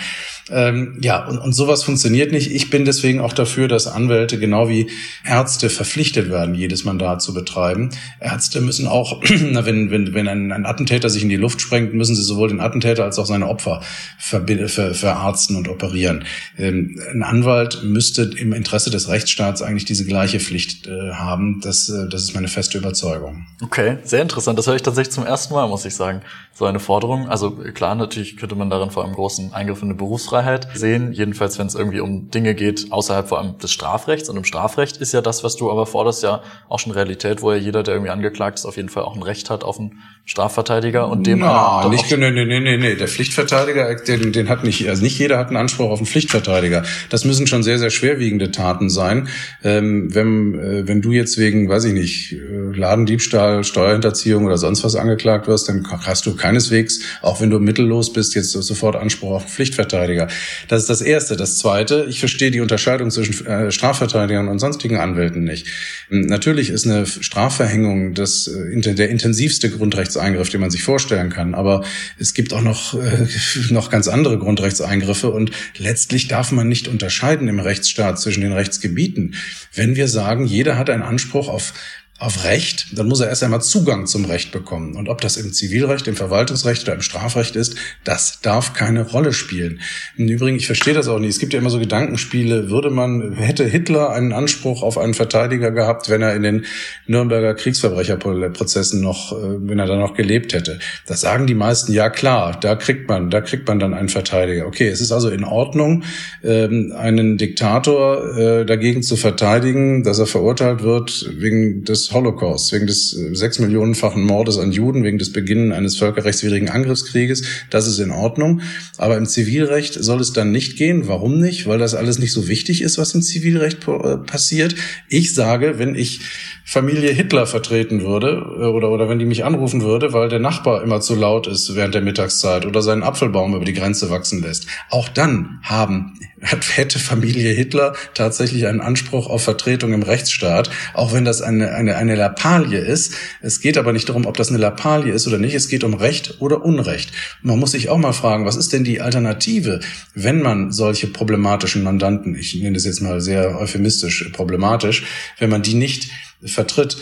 Ähm, 0.50 0.98
ja, 1.02 1.26
und, 1.26 1.38
und 1.38 1.54
sowas 1.54 1.84
funktioniert 1.84 2.32
nicht. 2.32 2.52
Ich 2.52 2.70
bin 2.70 2.86
deswegen 2.86 3.22
auch 3.22 3.34
dafür, 3.34 3.68
dass 3.68 3.88
Anwälte 3.88 4.40
genau 4.40 4.68
wie 4.68 4.90
Ärzte 5.24 5.70
verpflichtet 5.70 6.30
werden, 6.30 6.56
jedes 6.56 6.84
Mandat 6.84 7.22
zu 7.22 7.34
betreiben. 7.34 7.90
Ärzte 8.20 8.62
müssen 8.62 8.88
auch, 8.88 9.22
wenn, 9.24 9.92
wenn, 9.92 10.14
wenn 10.14 10.28
ein, 10.28 10.52
ein 10.52 10.66
Attentäter 10.66 11.10
sich 11.10 11.24
in 11.24 11.30
die 11.30 11.38
Luft 11.38 11.62
sprengt, 11.62 11.94
müssen 11.94 12.16
sie 12.16 12.24
sowohl 12.24 12.50
den 12.50 12.60
Attentäter 12.60 13.04
als 13.04 13.20
auch 13.20 13.26
seine 13.26 13.48
Opfer 13.48 13.82
ver, 14.18 14.46
ver, 14.68 14.94
verarzten 14.94 15.56
und 15.56 15.68
operieren. 15.68 16.26
Ähm, 16.58 17.00
ein 17.12 17.24
Anwalt 17.24 17.84
müsste 17.84 18.24
im 18.24 18.54
Interesse 18.54 18.90
des 18.90 19.08
Rechtsstaats 19.08 19.62
eigentlich 19.62 19.86
diese 19.86 20.06
gleiche 20.06 20.40
Pflicht 20.40 20.88
äh, 20.88 21.14
haben. 21.14 21.62
Das, 21.62 21.90
äh, 21.90 22.10
das 22.10 22.24
ist 22.24 22.34
meine 22.34 22.48
feste 22.48 22.78
Überzeugung. 22.78 23.46
Okay, 23.62 23.98
sehr 24.04 24.22
interessant. 24.22 24.60
Das 24.60 24.68
höre 24.68 24.76
ich 24.76 24.82
tatsächlich 24.82 25.14
zum 25.14 25.26
ersten 25.26 25.54
Mal, 25.54 25.68
muss 25.68 25.86
ich 25.86 25.96
sagen. 25.96 26.22
So 26.54 26.66
eine 26.66 26.80
Forderung. 26.80 27.30
Also 27.30 27.52
klar, 27.52 27.96
natürlich 27.96 28.38
könnte 28.38 28.56
man 28.56 28.70
darin 28.70 28.92
vor 28.92 29.04
allem 29.04 29.14
großen 29.14 29.54
Eingriff 29.54 29.82
in 29.82 29.90
eine 29.90 29.96
Berufsfreiheit 29.96 30.31
Meinungsfreiheit 30.32 30.68
sehen, 30.74 31.12
jedenfalls 31.12 31.60
wenn 31.60 31.68
es 31.68 31.76
irgendwie 31.76 32.00
um 32.00 32.30
Dinge 32.32 32.56
geht 32.56 32.92
außerhalb 32.92 33.28
vor 33.28 33.40
allem 33.40 33.58
des 33.58 33.72
Strafrechts. 33.72 34.30
Und 34.30 34.38
im 34.38 34.44
Strafrecht 34.44 34.98
ist 34.98 35.14
ja 35.14 35.22
das, 35.22 35.44
was 35.44 35.56
du 35.56 35.70
aber 35.70 35.86
forderst, 35.86 36.24
ja 36.24 36.42
auch 36.70 36.80
schon 36.80 36.92
Realität, 36.92 37.42
wo 37.42 37.52
ja 37.52 37.58
jeder, 37.58 37.84
der 37.84 37.96
irgendwie 37.96 38.12
angeklagt 38.12 38.60
ist, 38.60 38.66
auf 38.66 38.78
jeden 38.78 38.90
Fall 38.90 39.04
auch 39.04 39.16
ein 39.16 39.24
Recht 39.24 39.50
hat 39.50 39.64
auf 39.64 39.80
einen 39.80 40.00
Strafverteidiger 40.26 41.10
und 41.10 41.28
dem 41.28 41.40
ja, 41.40 41.88
nicht 41.90 42.10
nee, 42.10 42.32
nee, 42.32 42.46
nee, 42.46 42.60
nee, 42.60 42.78
nee. 42.78 42.96
Der 42.96 43.08
Pflichtverteidiger, 43.08 43.96
den, 43.96 44.32
den 44.32 44.50
hat 44.50 44.64
nicht, 44.64 44.88
also 44.88 45.04
nicht 45.04 45.18
jeder 45.20 45.38
hat 45.38 45.48
einen 45.48 45.58
Anspruch 45.58 45.90
auf 45.90 46.00
einen 46.00 46.06
Pflichtverteidiger. 46.06 46.84
Das 47.10 47.26
müssen 47.26 47.48
schon 47.48 47.64
sehr, 47.64 47.80
sehr 47.80 47.90
schwerwiegende 47.90 48.52
Taten 48.52 48.90
sein. 48.90 49.28
Ähm, 49.64 50.14
wenn, 50.14 50.54
äh, 50.60 50.88
wenn 50.88 51.02
du 51.02 51.12
jetzt 51.12 51.38
wegen, 51.38 51.68
weiß 51.68 51.86
ich 51.86 51.94
nicht, 51.94 52.34
äh, 52.34 52.38
Ladendiebstahl, 52.78 53.64
Steuerhinterziehung 53.64 54.46
oder 54.46 54.58
sonst 54.58 54.84
was 54.84 54.96
angeklagt 54.96 55.48
wirst, 55.48 55.68
dann 55.68 55.86
hast 56.06 56.26
du 56.26 56.36
keineswegs, 56.36 57.02
auch 57.22 57.42
wenn 57.42 57.50
du 57.50 57.60
mittellos 57.60 58.14
bist, 58.14 58.36
jetzt 58.36 58.52
sofort 58.52 58.96
Anspruch 58.96 59.32
auf 59.32 59.42
einen 59.42 59.52
Pflichtverteidiger. 59.52 60.21
Das 60.68 60.82
ist 60.82 60.90
das 60.90 61.02
Erste. 61.02 61.36
Das 61.36 61.58
Zweite, 61.58 62.06
ich 62.10 62.20
verstehe 62.20 62.52
die 62.52 62.62
Unterscheidung 62.62 63.12
zwischen 63.12 63.46
äh, 63.46 63.72
Strafverteidigern 63.72 64.48
und 64.48 64.60
sonstigen 64.60 64.98
Anwälten 64.98 65.44
nicht. 65.44 65.68
Ähm, 66.10 66.22
natürlich 66.22 66.70
ist 66.70 66.86
eine 66.86 67.06
Strafverhängung 67.06 68.14
das, 68.14 68.48
äh, 68.48 68.94
der 68.94 69.10
intensivste 69.10 69.70
Grundrechtseingriff, 69.70 70.50
den 70.50 70.62
man 70.62 70.72
sich 70.72 70.84
vorstellen 70.84 71.30
kann. 71.30 71.56
Aber 71.56 71.84
es 72.18 72.34
gibt 72.34 72.54
auch 72.54 72.62
noch, 72.62 72.94
äh, 72.94 73.28
noch 73.70 73.90
ganz 73.90 74.08
andere 74.08 74.38
Grundrechtseingriffe 74.38 75.30
und 75.30 75.52
letztlich 75.78 76.28
darf 76.28 76.52
man 76.52 76.68
nicht 76.68 76.88
unterscheiden 76.88 77.48
im 77.48 77.60
Rechtsstaat 77.60 78.20
zwischen 78.20 78.42
den 78.42 78.54
Rechtsgebieten. 78.54 79.36
Wenn 79.74 79.96
wir 79.96 80.08
sagen, 80.08 80.46
jeder 80.46 80.78
hat 80.78 80.90
einen 80.90 81.04
Anspruch 81.04 81.48
auf 81.48 81.74
auf 82.22 82.44
Recht, 82.44 82.86
dann 82.94 83.08
muss 83.08 83.20
er 83.20 83.30
erst 83.30 83.44
einmal 83.44 83.64
Zugang 83.64 84.06
zum 84.06 84.26
Recht 84.26 84.52
bekommen. 84.52 84.96
Und 84.96 85.10
ob 85.10 85.22
das 85.22 85.38
im 85.38 85.52
Zivilrecht, 85.54 86.08
im 86.08 86.16
Verwaltungsrecht 86.16 86.84
oder 86.84 86.94
im 86.94 87.02
Strafrecht 87.02 87.56
ist, 87.56 87.76
das 88.04 88.42
darf 88.42 88.74
keine 88.74 89.10
Rolle 89.10 89.34
spielen. 89.34 89.80
Im 90.18 90.28
Übrigen, 90.28 90.56
ich 90.56 90.68
verstehe 90.68 90.94
das 90.94 91.08
auch 91.08 91.18
nicht. 91.18 91.32
Es 91.32 91.40
gibt 91.40 91.54
ja 91.54 91.60
immer 91.60 91.72
so 91.72 91.80
Gedankenspiele. 91.80 92.70
Würde 92.70 92.92
man, 92.92 93.34
hätte 93.34 93.66
Hitler 93.66 94.12
einen 94.12 94.34
Anspruch 94.34 94.84
auf 94.84 95.00
einen 95.00 95.16
Verteidiger 95.16 95.72
gehabt, 95.72 96.10
wenn 96.10 96.22
er 96.22 96.36
in 96.36 96.44
den 96.44 96.66
Nürnberger 97.08 97.56
Kriegsverbrecherprozessen 97.56 99.02
noch, 99.02 99.32
äh, 99.32 99.58
wenn 99.68 99.80
er 99.80 99.88
da 99.88 99.96
noch 99.96 100.14
gelebt 100.14 100.54
hätte? 100.54 100.78
Das 101.08 101.22
sagen 101.22 101.48
die 101.48 101.56
meisten, 101.56 101.92
ja 101.92 102.12
klar, 102.12 102.56
da 102.62 102.76
kriegt 102.76 103.10
man, 103.10 103.32
da 103.32 103.42
kriegt 103.42 103.68
man 103.68 103.80
dann 103.80 103.96
einen 103.96 104.10
Verteidiger. 104.10 104.68
Okay, 104.68 104.90
es 104.90 105.02
ist 105.02 105.12
also 105.12 105.30
in 105.30 105.44
Ordnung, 105.44 106.04
ähm, 106.44 106.94
einen 106.96 107.40
Diktator 107.40 108.38
äh, 108.38 108.66
dagegen 108.68 109.02
zu 109.02 109.16
verteidigen, 109.16 110.04
dass 110.04 110.20
er 110.20 110.28
verurteilt 110.28 110.84
wird 110.84 111.28
wegen 111.36 111.84
des 111.84 112.11
des 112.12 112.14
Holocausts, 112.14 112.72
wegen 112.72 112.88
des 112.88 113.14
äh, 113.14 113.34
sechs 113.36 113.60
Millionenfachen 113.60 114.24
Mordes 114.24 114.58
an 114.58 114.72
Juden, 114.72 115.04
wegen 115.04 115.18
des 115.18 115.32
Beginnen 115.32 115.72
eines 115.72 115.98
völkerrechtswidrigen 115.98 116.70
Angriffskrieges. 116.70 117.44
Das 117.70 117.88
ist 117.88 118.00
in 118.00 118.12
Ordnung. 118.12 118.62
Aber 118.98 119.18
im 119.18 119.26
Zivilrecht 119.26 119.94
soll 119.94 120.20
es 120.20 120.34
dann 120.34 120.52
nicht 120.52 120.78
gehen. 120.78 121.08
Warum 121.08 121.40
nicht? 121.40 121.68
Weil 121.68 121.80
das 121.80 121.96
alles 121.96 122.20
nicht 122.20 122.34
so 122.34 122.48
wichtig 122.48 122.82
ist, 122.82 122.98
was 122.98 123.14
im 123.16 123.22
Zivilrecht 123.22 123.88
äh, 123.88 124.18
passiert. 124.18 124.76
Ich 125.10 125.34
sage, 125.34 125.80
wenn 125.80 125.96
ich 125.96 126.22
Familie 126.64 127.12
Hitler 127.12 127.48
vertreten 127.48 128.02
würde 128.02 128.46
äh, 128.58 128.66
oder, 128.66 128.92
oder 128.92 129.10
wenn 129.10 129.20
die 129.20 129.26
mich 129.26 129.44
anrufen 129.44 129.82
würde, 129.82 130.14
weil 130.14 130.30
der 130.30 130.40
Nachbar 130.40 130.84
immer 130.84 131.02
zu 131.02 131.16
laut 131.16 131.48
ist 131.48 131.76
während 131.76 131.96
der 131.96 132.02
Mittagszeit 132.02 132.66
oder 132.66 132.82
seinen 132.82 133.04
Apfelbaum 133.04 133.56
über 133.56 133.66
die 133.66 133.74
Grenze 133.74 134.10
wachsen 134.10 134.42
lässt. 134.42 134.68
Auch 134.90 135.10
dann 135.10 135.60
haben, 135.64 136.14
hätte 136.40 137.00
Familie 137.00 137.52
Hitler 137.52 137.94
tatsächlich 138.14 138.68
einen 138.68 138.82
Anspruch 138.82 139.28
auf 139.28 139.44
Vertretung 139.44 139.94
im 139.94 140.04
Rechtsstaat, 140.04 140.70
auch 140.94 141.14
wenn 141.14 141.26
das 141.26 141.42
eine, 141.42 141.74
eine, 141.74 141.98
eine 142.02 142.16
Lappalie 142.16 142.80
ist. 142.80 143.14
Es 143.42 143.62
geht 143.62 143.78
aber 143.78 143.94
nicht 143.94 144.10
darum, 144.10 144.26
ob 144.26 144.36
das 144.36 144.50
eine 144.50 144.58
Lappalie 144.58 145.14
ist 145.14 145.28
oder 145.28 145.38
nicht. 145.38 145.54
Es 145.54 145.70
geht 145.70 145.84
um 145.84 145.94
Recht 145.94 146.42
oder 146.42 146.66
Unrecht. 146.66 147.12
Man 147.42 147.60
muss 147.60 147.72
sich 147.72 147.90
auch 147.90 147.98
mal 147.98 148.14
fragen, 148.14 148.46
was 148.46 148.56
ist 148.56 148.74
denn 148.74 148.84
die 148.84 149.02
Alternative, 149.02 149.80
wenn 150.14 150.42
man 150.42 150.72
solche 150.72 151.08
problematischen 151.08 151.84
Mandanten, 151.84 152.36
ich 152.36 152.56
nenne 152.56 152.74
das 152.74 152.86
jetzt 152.86 153.02
mal 153.02 153.22
sehr 153.22 153.58
euphemistisch 153.60 154.30
problematisch, 154.34 155.04
wenn 155.40 155.50
man 155.50 155.62
die 155.62 155.76
nicht 155.76 156.10
vertritt, 156.44 156.98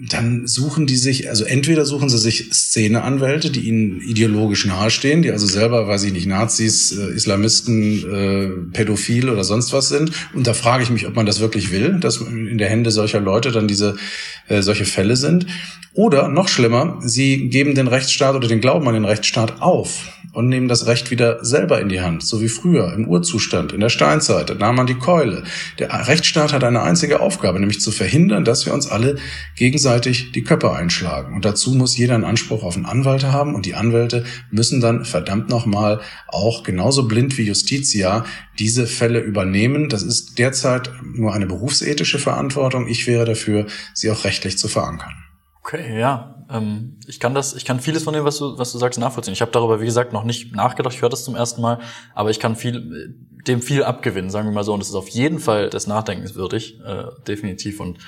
dann 0.00 0.46
suchen 0.46 0.86
die 0.86 0.96
sich, 0.96 1.28
also 1.28 1.44
entweder 1.44 1.84
suchen 1.84 2.08
sie 2.08 2.18
sich 2.18 2.52
Szeneanwälte, 2.52 3.50
die 3.50 3.60
ihnen 3.60 4.00
ideologisch 4.00 4.66
nahestehen, 4.66 5.22
die 5.22 5.30
also 5.30 5.46
selber, 5.46 5.86
weiß 5.88 6.04
ich 6.04 6.12
nicht, 6.12 6.26
Nazis, 6.26 6.92
äh, 6.92 7.14
Islamisten, 7.14 8.12
äh, 8.12 8.48
Pädophil 8.72 9.30
oder 9.30 9.44
sonst 9.44 9.72
was 9.72 9.88
sind. 9.88 10.10
Und 10.34 10.46
da 10.46 10.54
frage 10.54 10.82
ich 10.82 10.90
mich, 10.90 11.06
ob 11.06 11.14
man 11.16 11.26
das 11.26 11.40
wirklich 11.40 11.72
will, 11.72 11.98
dass 12.00 12.20
in 12.20 12.58
der 12.58 12.68
Hände 12.68 12.90
solcher 12.90 13.20
Leute 13.20 13.52
dann 13.52 13.68
diese 13.68 13.96
äh, 14.48 14.62
solche 14.62 14.84
Fälle 14.84 15.16
sind. 15.16 15.46
Oder 15.92 16.28
noch 16.28 16.48
schlimmer, 16.48 16.98
sie 17.02 17.48
geben 17.48 17.74
den 17.74 17.86
Rechtsstaat 17.86 18.34
oder 18.34 18.48
den 18.48 18.60
Glauben 18.60 18.88
an 18.88 18.94
den 18.94 19.04
Rechtsstaat 19.04 19.62
auf 19.62 20.13
und 20.34 20.48
nehmen 20.48 20.68
das 20.68 20.86
Recht 20.86 21.10
wieder 21.10 21.44
selber 21.44 21.80
in 21.80 21.88
die 21.88 22.00
Hand, 22.00 22.24
so 22.24 22.40
wie 22.40 22.48
früher 22.48 22.92
im 22.92 23.06
Urzustand, 23.06 23.72
in 23.72 23.80
der 23.80 23.88
Steinzeit. 23.88 24.50
Da 24.50 24.54
nahm 24.54 24.76
man 24.76 24.86
die 24.86 24.98
Keule. 24.98 25.44
Der 25.78 25.90
Rechtsstaat 26.06 26.52
hat 26.52 26.64
eine 26.64 26.82
einzige 26.82 27.20
Aufgabe, 27.20 27.60
nämlich 27.60 27.80
zu 27.80 27.92
verhindern, 27.92 28.44
dass 28.44 28.66
wir 28.66 28.74
uns 28.74 28.88
alle 28.88 29.16
gegenseitig 29.56 30.32
die 30.32 30.42
Köpfe 30.42 30.72
einschlagen. 30.72 31.34
Und 31.34 31.44
dazu 31.44 31.72
muss 31.74 31.96
jeder 31.96 32.14
einen 32.14 32.24
Anspruch 32.24 32.64
auf 32.64 32.76
einen 32.76 32.86
Anwalt 32.86 33.24
haben 33.24 33.54
und 33.54 33.64
die 33.64 33.74
Anwälte 33.74 34.24
müssen 34.50 34.80
dann 34.80 35.04
verdammt 35.04 35.48
nochmal 35.48 36.00
auch 36.28 36.64
genauso 36.64 37.06
blind 37.06 37.38
wie 37.38 37.44
Justitia 37.44 38.24
diese 38.58 38.86
Fälle 38.86 39.20
übernehmen. 39.20 39.88
Das 39.88 40.02
ist 40.02 40.38
derzeit 40.38 40.90
nur 41.02 41.32
eine 41.32 41.46
berufsethische 41.46 42.18
Verantwortung. 42.18 42.88
Ich 42.88 43.06
wäre 43.06 43.24
dafür, 43.24 43.66
sie 43.94 44.10
auch 44.10 44.24
rechtlich 44.24 44.58
zu 44.58 44.68
verankern. 44.68 45.12
Okay, 45.60 45.98
ja. 45.98 46.43
Ähm, 46.54 46.98
ich 47.06 47.20
kann 47.20 47.34
das, 47.34 47.54
ich 47.54 47.64
kann 47.64 47.80
vieles 47.80 48.04
von 48.04 48.14
dem, 48.14 48.24
was 48.24 48.38
du, 48.38 48.56
was 48.56 48.72
du 48.72 48.78
sagst, 48.78 48.98
nachvollziehen. 48.98 49.34
Ich 49.34 49.42
habe 49.42 49.50
darüber, 49.50 49.80
wie 49.80 49.84
gesagt, 49.84 50.12
noch 50.12 50.24
nicht 50.24 50.54
nachgedacht. 50.54 50.94
Ich 50.94 51.02
höre 51.02 51.08
das 51.08 51.24
zum 51.24 51.34
ersten 51.34 51.60
Mal, 51.60 51.80
aber 52.14 52.30
ich 52.30 52.38
kann 52.38 52.54
viel, 52.54 53.14
dem 53.46 53.60
viel 53.60 53.82
abgewinnen, 53.82 54.30
sagen 54.30 54.48
wir 54.48 54.52
mal 54.52 54.64
so. 54.64 54.72
Und 54.72 54.80
es 54.80 54.88
ist 54.88 54.94
auf 54.94 55.08
jeden 55.08 55.40
Fall 55.40 55.68
des 55.68 55.86
Nachdenkens 55.86 56.36
würdig, 56.36 56.80
äh, 56.86 57.06
definitiv. 57.26 57.80
Und 57.80 57.98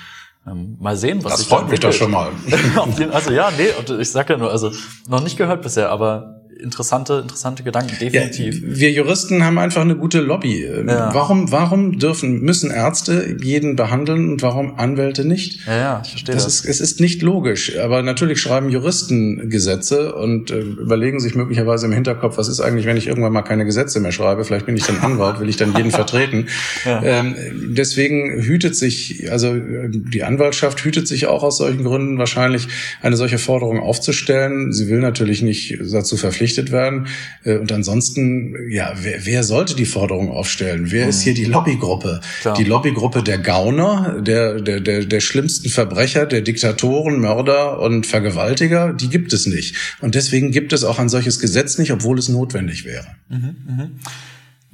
ähm, 0.47 0.77
mal 0.79 0.95
sehen, 0.95 1.23
was 1.23 1.33
das 1.33 1.43
freut 1.43 1.69
mich 1.69 1.81
doch 1.81 1.91
schon 1.91 2.11
mal. 2.11 2.31
also 3.11 3.31
ja, 3.31 3.51
nee, 3.57 3.67
ich 3.99 4.11
sag 4.11 4.29
ja 4.29 4.37
nur, 4.37 4.49
also 4.49 4.71
noch 5.09 5.21
nicht 5.21 5.35
gehört 5.35 5.61
bisher, 5.61 5.91
aber 5.91 6.36
interessante, 6.61 7.19
interessante 7.21 7.63
Gedanken, 7.63 7.95
definitiv. 7.99 8.61
Ja, 8.61 8.79
wir 8.79 8.91
Juristen 8.91 9.43
haben 9.43 9.57
einfach 9.57 9.81
eine 9.81 9.95
gute 9.95 10.21
Lobby. 10.21 10.65
Ja. 10.65 11.13
Warum, 11.13 11.51
warum 11.51 11.99
dürfen, 11.99 12.41
müssen 12.41 12.71
Ärzte 12.71 13.37
jeden 13.41 13.75
behandeln 13.75 14.31
und 14.31 14.41
warum 14.41 14.77
Anwälte 14.77 15.25
nicht? 15.25 15.65
Ja, 15.65 15.77
ja, 15.77 16.01
ich 16.03 16.11
verstehe 16.11 16.35
das. 16.35 16.45
das. 16.45 16.55
Ist, 16.61 16.65
es 16.65 16.81
ist 16.81 16.99
nicht 16.99 17.21
logisch, 17.21 17.77
aber 17.77 18.01
natürlich 18.01 18.39
schreiben 18.39 18.69
Juristen 18.69 19.49
Gesetze 19.49 20.15
und 20.15 20.51
äh, 20.51 20.59
überlegen 20.59 21.19
sich 21.19 21.35
möglicherweise 21.35 21.85
im 21.85 21.93
Hinterkopf, 21.93 22.37
was 22.37 22.47
ist 22.47 22.59
eigentlich, 22.59 22.85
wenn 22.85 22.97
ich 22.97 23.07
irgendwann 23.07 23.33
mal 23.33 23.43
keine 23.43 23.65
Gesetze 23.65 23.99
mehr 23.99 24.11
schreibe? 24.11 24.43
Vielleicht 24.43 24.65
bin 24.65 24.75
ich 24.75 24.83
dann 24.83 24.99
Anwalt, 24.99 25.39
will 25.39 25.49
ich 25.49 25.57
dann 25.57 25.75
jeden 25.75 25.91
vertreten. 25.97 26.47
Ja. 26.85 27.01
Ähm, 27.03 27.35
deswegen 27.69 28.41
hütet 28.41 28.75
sich, 28.75 29.31
also 29.31 29.55
die 29.55 30.23
Anwaltschaft 30.23 30.83
hütet 30.83 31.07
sich 31.07 31.27
auch 31.27 31.43
aus 31.43 31.57
solchen 31.57 31.83
Gründen 31.83 32.17
wahrscheinlich, 32.17 32.67
eine 33.01 33.17
solche 33.17 33.37
Forderung 33.37 33.79
aufzustellen. 33.79 34.71
Sie 34.71 34.87
will 34.89 34.99
natürlich 34.99 35.41
nicht 35.41 35.77
dazu 35.91 36.17
verpflichten, 36.17 36.46
verpflichtet 36.47 36.71
werden. 36.71 37.07
Äh, 37.43 37.57
und 37.57 37.71
ansonsten, 37.71 38.55
ja, 38.69 38.93
wer, 39.01 39.25
wer 39.25 39.43
sollte 39.43 39.75
die 39.75 39.85
Forderung 39.85 40.31
aufstellen? 40.31 40.91
Wer 40.91 41.07
ist 41.07 41.21
hier 41.21 41.33
die 41.33 41.45
Lobbygruppe? 41.45 42.21
Klar. 42.41 42.55
Die 42.55 42.63
Lobbygruppe 42.63 43.23
der 43.23 43.37
Gauner, 43.37 44.21
der, 44.21 44.61
der, 44.61 44.79
der, 44.79 45.05
der 45.05 45.19
schlimmsten 45.19 45.69
Verbrecher, 45.69 46.25
der 46.25 46.41
Diktatoren, 46.41 47.19
Mörder 47.19 47.79
und 47.79 48.05
Vergewaltiger, 48.05 48.93
die 48.93 49.09
gibt 49.09 49.33
es 49.33 49.45
nicht. 49.45 49.75
Und 50.01 50.15
deswegen 50.15 50.51
gibt 50.51 50.73
es 50.73 50.83
auch 50.83 50.99
ein 50.99 51.09
solches 51.09 51.39
Gesetz 51.39 51.77
nicht, 51.77 51.91
obwohl 51.91 52.17
es 52.17 52.29
notwendig 52.29 52.85
wäre. 52.85 53.07
Mhm, 53.29 53.55
mh. 53.67 53.89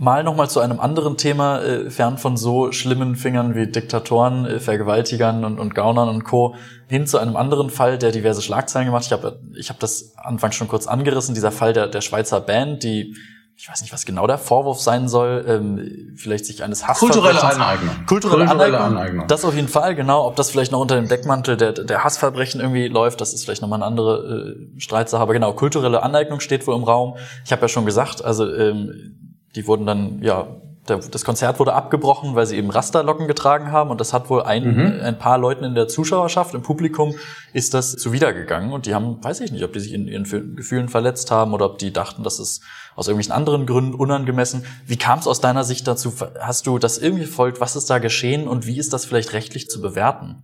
Mal 0.04 0.26
nochmal 0.26 0.50
zu 0.50 0.60
einem 0.60 0.82
anderen 0.82 1.16
Thema, 1.16 1.62
äh, 1.62 1.90
fern 1.90 2.18
von 2.18 2.36
so 2.36 2.74
schlimmen 2.74 3.16
Fingern 3.16 3.56
wie 3.56 3.68
Diktatoren, 3.68 4.46
äh, 4.46 4.60
Vergewaltigern 4.60 5.46
und, 5.46 5.60
und 5.60 5.74
Gaunern 5.74 6.10
und 6.10 6.26
Co. 6.26 6.56
hin 6.90 7.08
zu 7.08 7.20
einem 7.20 7.38
anderen 7.38 7.70
Fall, 7.70 7.98
der 7.98 8.12
diverse 8.12 8.42
Schlagzeilen 8.42 8.86
gemacht. 8.86 9.06
Ich 9.06 9.14
habe 9.14 9.40
ich 9.56 9.70
hab 9.70 9.80
das 9.80 10.14
anfangs 10.18 10.56
schon 10.56 10.68
kurz 10.68 10.88
angerissen, 10.88 11.36
dieser 11.36 11.54
Fall 11.54 11.72
der, 11.72 11.88
der 11.88 12.02
Schweizer 12.02 12.42
Band, 12.42 12.84
die 12.84 13.16
ich 13.56 13.70
weiß 13.70 13.82
nicht, 13.82 13.94
was 13.94 14.06
genau 14.06 14.28
der 14.28 14.40
Vorwurf 14.40 14.82
sein 14.82 15.08
soll, 15.08 15.46
ähm, 15.48 16.16
vielleicht 16.18 16.46
sich 16.48 16.64
eines 16.64 16.86
Hass 16.86 17.00
Kulturelle 17.00 17.42
Aneignung. 17.42 17.96
Kulturelle, 18.06 18.46
Kulturelle 18.46 18.80
Aneignung. 18.80 19.00
Aneignung. 19.00 19.28
Das 19.28 19.46
auf 19.46 19.56
jeden 19.56 19.70
Fall, 19.70 19.96
genau. 19.96 20.26
Ob 20.26 20.36
das 20.36 20.50
vielleicht 20.50 20.74
noch 20.74 20.82
unter 20.82 20.96
dem 20.96 21.08
Deckmantel 21.08 21.56
der, 21.56 21.72
der 21.72 22.04
Hassverbrechen 22.04 22.60
irgendwie 22.60 22.90
läuft, 22.90 23.22
das 23.22 23.34
ist 23.34 23.46
vielleicht 23.46 23.62
nochmal 23.62 23.78
eine 23.78 23.86
andere 23.86 24.58
äh, 24.76 24.80
Streitsache. 24.82 25.22
Aber 25.22 25.32
genau, 25.32 25.54
kulturelle 25.54 26.04
Aneignung 26.04 26.42
steht 26.42 26.68
wohl 26.68 26.76
im 26.76 26.84
Raum. 26.84 27.16
Ich 27.46 27.54
habe 27.54 27.62
ja 27.62 27.68
schon 27.70 27.86
gesagt, 27.86 28.26
also 28.26 28.52
ähm, 28.54 29.33
die 29.56 29.68
wurden 29.68 29.86
dann, 29.86 30.22
ja, 30.22 30.48
das 30.86 31.24
Konzert 31.24 31.60
wurde 31.60 31.74
abgebrochen, 31.74 32.36
weil 32.36 32.46
sie 32.46 32.58
eben 32.58 32.70
Rasterlocken 32.70 33.28
getragen 33.28 33.72
haben 33.72 33.90
und 33.90 34.02
das 34.02 34.12
hat 34.12 34.30
wohl 34.30 34.44
ein, 34.44 34.76
mhm. 34.76 35.00
ein 35.02 35.18
paar 35.18 35.38
Leuten 35.38 35.64
in 35.64 35.76
der 35.76 35.88
Zuschauerschaft, 35.88 36.54
im 36.54 36.62
Publikum, 36.62 37.16
ist 37.54 37.74
das 37.74 37.96
zuwidergegangen 37.96 38.74
und 38.74 38.86
die 38.86 38.94
haben, 38.94 39.24
weiß 39.24 39.40
ich 39.40 39.54
nicht, 39.54 39.64
ob 39.64 39.72
die 39.72 39.80
sich 39.80 39.94
in 39.94 40.10
ihren 40.10 40.26
Gefühlen 40.56 40.90
verletzt 40.90 41.32
haben 41.32 41.54
oder 41.54 41.68
ob 41.68 41.78
die 41.78 41.94
dachten, 41.94 42.24
dass 42.24 42.40
es 42.40 42.60
aus 42.96 43.08
irgendwelchen 43.08 43.34
anderen 43.34 43.66
Gründen 43.66 43.94
unangemessen. 43.94 44.66
Wie 44.86 44.98
kam 44.98 45.20
es 45.20 45.28
aus 45.28 45.40
deiner 45.40 45.64
Sicht 45.64 45.88
dazu? 45.88 46.14
Hast 46.40 46.68
du 46.68 46.78
das 46.80 46.98
irgendwie 46.98 47.26
verfolgt? 47.26 47.62
Was 47.62 47.78
ist 47.78 47.90
da 47.90 48.00
geschehen 48.00 48.48
und 48.48 48.68
wie 48.68 48.78
ist 48.78 48.92
das 48.92 49.06
vielleicht 49.06 49.32
rechtlich 49.32 49.70
zu 49.70 49.82
bewerten? 49.82 50.44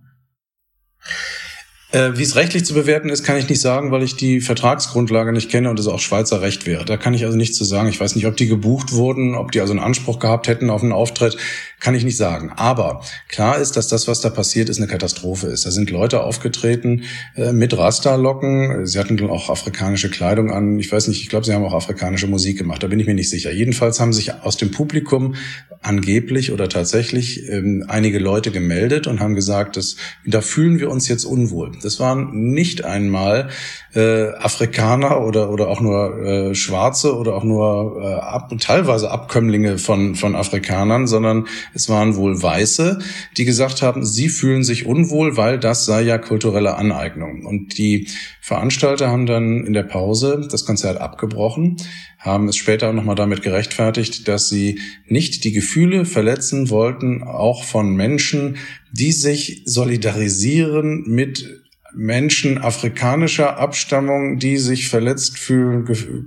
Äh, 1.92 2.16
wie 2.16 2.22
es 2.22 2.36
rechtlich 2.36 2.64
zu 2.64 2.74
bewerten 2.74 3.08
ist, 3.08 3.24
kann 3.24 3.36
ich 3.36 3.48
nicht 3.48 3.60
sagen, 3.60 3.90
weil 3.90 4.04
ich 4.04 4.14
die 4.14 4.40
Vertragsgrundlage 4.40 5.32
nicht 5.32 5.50
kenne 5.50 5.70
und 5.70 5.80
es 5.80 5.88
auch 5.88 5.98
Schweizer 5.98 6.40
Recht 6.40 6.64
wäre. 6.64 6.84
Da 6.84 6.96
kann 6.96 7.14
ich 7.14 7.24
also 7.24 7.36
nichts 7.36 7.56
zu 7.56 7.64
sagen. 7.64 7.88
Ich 7.88 7.98
weiß 7.98 8.14
nicht, 8.14 8.26
ob 8.26 8.36
die 8.36 8.46
gebucht 8.46 8.92
wurden, 8.92 9.34
ob 9.34 9.50
die 9.50 9.60
also 9.60 9.72
einen 9.72 9.80
Anspruch 9.80 10.20
gehabt 10.20 10.46
hätten 10.46 10.70
auf 10.70 10.82
einen 10.82 10.92
Auftritt, 10.92 11.36
kann 11.80 11.96
ich 11.96 12.04
nicht 12.04 12.16
sagen. 12.16 12.52
Aber 12.54 13.02
klar 13.28 13.58
ist, 13.58 13.76
dass 13.76 13.88
das, 13.88 14.06
was 14.06 14.20
da 14.20 14.30
passiert 14.30 14.68
ist, 14.68 14.76
eine 14.76 14.86
Katastrophe 14.86 15.48
ist. 15.48 15.66
Da 15.66 15.72
sind 15.72 15.90
Leute 15.90 16.22
aufgetreten 16.22 17.04
äh, 17.34 17.52
mit 17.52 17.76
Rasta-Locken. 17.76 18.86
Sie 18.86 18.98
hatten 18.98 19.18
auch 19.28 19.50
afrikanische 19.50 20.10
Kleidung 20.10 20.52
an. 20.52 20.78
Ich 20.78 20.92
weiß 20.92 21.08
nicht, 21.08 21.22
ich 21.22 21.28
glaube, 21.28 21.44
sie 21.44 21.54
haben 21.54 21.64
auch 21.64 21.74
afrikanische 21.74 22.28
Musik 22.28 22.58
gemacht. 22.58 22.82
Da 22.84 22.86
bin 22.86 23.00
ich 23.00 23.06
mir 23.06 23.14
nicht 23.14 23.30
sicher. 23.30 23.50
Jedenfalls 23.50 23.98
haben 23.98 24.12
sich 24.12 24.32
aus 24.32 24.56
dem 24.56 24.70
Publikum 24.70 25.34
angeblich 25.82 26.52
oder 26.52 26.68
tatsächlich 26.68 27.48
ähm, 27.48 27.84
einige 27.88 28.18
Leute 28.18 28.50
gemeldet 28.50 29.06
und 29.06 29.20
haben 29.20 29.34
gesagt, 29.34 29.76
dass, 29.76 29.96
da 30.26 30.42
fühlen 30.42 30.78
wir 30.78 30.90
uns 30.90 31.08
jetzt 31.08 31.24
unwohl. 31.24 31.72
Das 31.84 32.00
waren 32.00 32.52
nicht 32.52 32.84
einmal 32.84 33.48
äh, 33.94 34.28
Afrikaner 34.34 35.20
oder 35.22 35.50
oder 35.50 35.68
auch 35.68 35.80
nur 35.80 36.18
äh, 36.22 36.54
Schwarze 36.54 37.16
oder 37.16 37.34
auch 37.34 37.44
nur 37.44 38.00
äh, 38.02 38.14
ab, 38.14 38.52
teilweise 38.60 39.10
Abkömmlinge 39.10 39.78
von 39.78 40.14
von 40.14 40.34
Afrikanern, 40.34 41.06
sondern 41.06 41.46
es 41.74 41.88
waren 41.88 42.16
wohl 42.16 42.40
Weiße, 42.42 42.98
die 43.36 43.44
gesagt 43.44 43.82
haben, 43.82 44.04
sie 44.04 44.28
fühlen 44.28 44.64
sich 44.64 44.86
unwohl, 44.86 45.36
weil 45.36 45.58
das 45.58 45.86
sei 45.86 46.02
ja 46.02 46.18
kulturelle 46.18 46.76
Aneignung. 46.76 47.44
Und 47.44 47.78
die 47.78 48.08
Veranstalter 48.40 49.10
haben 49.10 49.26
dann 49.26 49.64
in 49.64 49.72
der 49.72 49.82
Pause 49.82 50.46
das 50.50 50.64
Konzert 50.64 51.00
abgebrochen, 51.00 51.76
haben 52.18 52.48
es 52.48 52.56
später 52.56 52.92
nochmal 52.92 53.14
damit 53.16 53.42
gerechtfertigt, 53.42 54.28
dass 54.28 54.48
sie 54.48 54.80
nicht 55.06 55.44
die 55.44 55.52
Gefühle 55.52 56.04
verletzen 56.04 56.70
wollten, 56.70 57.22
auch 57.22 57.64
von 57.64 57.94
Menschen, 57.94 58.56
die 58.92 59.12
sich 59.12 59.62
solidarisieren 59.66 61.04
mit 61.06 61.60
Menschen 61.94 62.58
afrikanischer 62.58 63.58
Abstammung, 63.58 64.38
die 64.38 64.58
sich 64.58 64.88
verletzt 64.88 65.38
fühlen, 65.38 65.86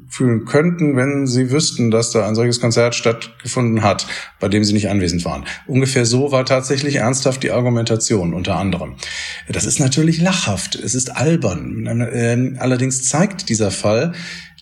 fühlen 0.10 0.46
könnten, 0.46 0.96
wenn 0.96 1.27
sie 1.27 1.51
wüssten, 1.51 1.91
dass 1.91 2.12
da 2.12 2.27
ein 2.27 2.36
solches 2.36 2.60
Konzert 2.60 2.96
stattgefunden 2.96 3.84
hat, 3.84 4.08
bei 4.39 4.50
dem 4.50 4.63
sie 4.63 4.74
nicht 4.74 4.89
anwesend 4.89 5.25
waren. 5.25 5.46
Ungefähr 5.67 6.05
so 6.05 6.32
war 6.32 6.46
tatsächlich 6.46 6.96
ernsthaft 6.96 7.43
die 7.43 7.51
Argumentation 7.51 8.34
unter 8.34 8.55
anderem. 8.55 8.96
Das 9.48 9.65
ist 9.65 9.79
natürlich 9.79 10.20
lachhaft, 10.20 10.75
es 10.75 10.96
ist 10.96 11.15
albern. 11.15 12.10
Ähm, 12.13 12.58
allerdings 12.60 13.03
zeigt 13.03 13.50
dieser 13.50 13.72
Fall, 13.72 14.13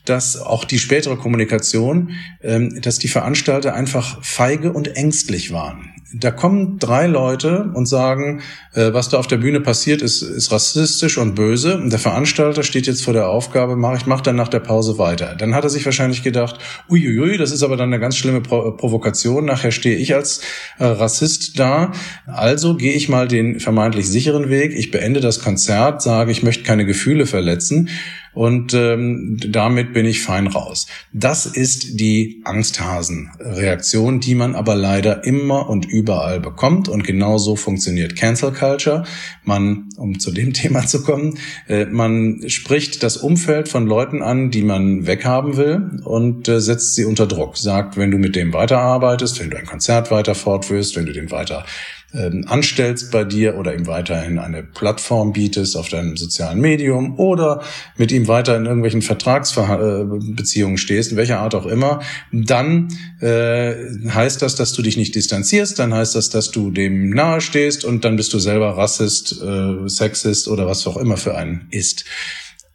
dass 0.05 0.39
auch 0.39 0.65
die 0.65 0.79
spätere 0.79 1.17
Kommunikation, 1.17 2.11
ähm, 2.41 2.81
dass 2.81 2.99
die 2.99 3.07
Veranstalter 3.07 3.73
einfach 3.73 4.23
feige 4.23 4.73
und 4.73 4.95
ängstlich 4.95 5.51
waren 5.51 5.91
da 6.13 6.31
kommen 6.31 6.77
drei 6.77 7.07
Leute 7.07 7.71
und 7.73 7.85
sagen, 7.85 8.41
äh, 8.73 8.93
was 8.93 9.09
da 9.09 9.17
auf 9.17 9.27
der 9.27 9.37
Bühne 9.37 9.61
passiert, 9.61 10.01
ist, 10.01 10.21
ist 10.21 10.51
rassistisch 10.51 11.17
und 11.17 11.35
böse. 11.35 11.77
Und 11.77 11.91
der 11.91 11.99
Veranstalter 11.99 12.63
steht 12.63 12.87
jetzt 12.87 13.03
vor 13.03 13.13
der 13.13 13.29
Aufgabe, 13.29 13.75
mach, 13.75 13.95
ich 13.95 14.05
mache 14.05 14.23
dann 14.23 14.35
nach 14.35 14.49
der 14.49 14.59
Pause 14.59 14.97
weiter. 14.97 15.35
Dann 15.37 15.55
hat 15.55 15.63
er 15.63 15.69
sich 15.69 15.85
wahrscheinlich 15.85 16.23
gedacht, 16.23 16.59
uiuiui, 16.89 17.37
das 17.37 17.51
ist 17.51 17.63
aber 17.63 17.77
dann 17.77 17.89
eine 17.89 17.99
ganz 17.99 18.17
schlimme 18.17 18.41
Pro 18.41 18.71
Provokation. 18.71 19.45
Nachher 19.45 19.71
stehe 19.71 19.95
ich 19.95 20.13
als 20.13 20.41
äh, 20.79 20.85
Rassist 20.85 21.57
da. 21.59 21.91
Also 22.25 22.75
gehe 22.75 22.93
ich 22.93 23.09
mal 23.09 23.27
den 23.27 23.59
vermeintlich 23.59 24.09
sicheren 24.09 24.49
Weg. 24.49 24.73
Ich 24.75 24.91
beende 24.91 25.21
das 25.21 25.41
Konzert, 25.41 26.01
sage, 26.01 26.31
ich 26.31 26.43
möchte 26.43 26.63
keine 26.63 26.85
Gefühle 26.85 27.25
verletzen 27.25 27.89
und 28.33 28.73
ähm, 28.73 29.37
damit 29.49 29.93
bin 29.93 30.05
ich 30.05 30.21
fein 30.21 30.47
raus. 30.47 30.87
Das 31.13 31.45
ist 31.45 31.99
die 31.99 32.41
Angsthasen-Reaktion, 32.45 34.19
die 34.19 34.35
man 34.35 34.55
aber 34.55 34.75
leider 34.75 35.23
immer 35.25 35.69
und 35.69 35.85
überall 35.85 36.39
bekommt 36.39 36.87
und 36.87 37.03
genauso 37.03 37.55
funktioniert 37.55 38.15
Cancel 38.15 38.51
Culture. 38.51 39.03
Man, 39.43 39.89
um 39.97 40.19
zu 40.19 40.31
dem 40.31 40.53
Thema 40.61 40.85
zu 40.85 41.03
kommen, 41.03 41.37
äh, 41.67 41.85
man 41.85 42.43
spricht 42.47 43.03
das 43.03 43.17
Umfeld 43.17 43.69
von 43.69 43.85
Leuten 43.85 44.21
an, 44.21 44.51
die 44.51 44.63
man 44.63 45.07
weghaben 45.07 45.57
will 45.57 45.99
und 46.05 46.47
äh, 46.47 46.61
setzt 46.61 46.95
sie 46.95 47.05
unter 47.05 47.27
Druck. 47.27 47.57
Sagt, 47.57 47.97
wenn 47.97 48.11
du 48.11 48.17
mit 48.17 48.35
dem 48.35 48.53
weiterarbeitest, 48.53 49.39
wenn 49.39 49.49
du 49.49 49.57
ein 49.57 49.65
Konzert 49.65 50.11
weiter 50.11 50.35
fortführst, 50.35 50.95
wenn 50.95 51.05
du 51.05 51.13
den 51.13 51.31
weiter 51.31 51.65
ähm, 52.13 52.45
anstellst 52.47 53.11
bei 53.11 53.23
dir 53.23 53.57
oder 53.57 53.73
ihm 53.73 53.87
weiterhin 53.87 54.39
eine 54.39 54.63
Plattform 54.63 55.33
bietest 55.33 55.77
auf 55.77 55.89
deinem 55.89 56.17
sozialen 56.17 56.59
Medium 56.59 57.17
oder 57.19 57.63
mit 57.97 58.11
ihm 58.11 58.27
weiter 58.27 58.57
in 58.57 58.65
irgendwelchen 58.65 59.01
Vertragsbeziehungen 59.01 60.77
stehst, 60.77 61.11
in 61.11 61.17
welcher 61.17 61.39
Art 61.39 61.55
auch 61.55 61.65
immer, 61.65 62.01
dann 62.31 62.89
äh, 63.21 63.73
heißt 64.09 64.41
das, 64.41 64.55
dass 64.55 64.73
du 64.73 64.81
dich 64.81 64.97
nicht 64.97 65.15
distanzierst, 65.15 65.79
dann 65.79 65.93
heißt 65.93 66.15
das, 66.15 66.29
dass 66.29 66.51
du 66.51 66.71
dem 66.71 67.09
nahe 67.09 67.41
stehst 67.41 67.85
und 67.85 68.03
dann 68.03 68.15
bist 68.15 68.33
du 68.33 68.39
selber 68.39 68.77
Rassist, 68.77 69.41
äh, 69.41 69.87
Sexist 69.87 70.47
oder 70.47 70.67
was 70.67 70.85
auch 70.87 70.97
immer 70.97 71.17
für 71.17 71.35
einen 71.35 71.67
ist. 71.71 72.05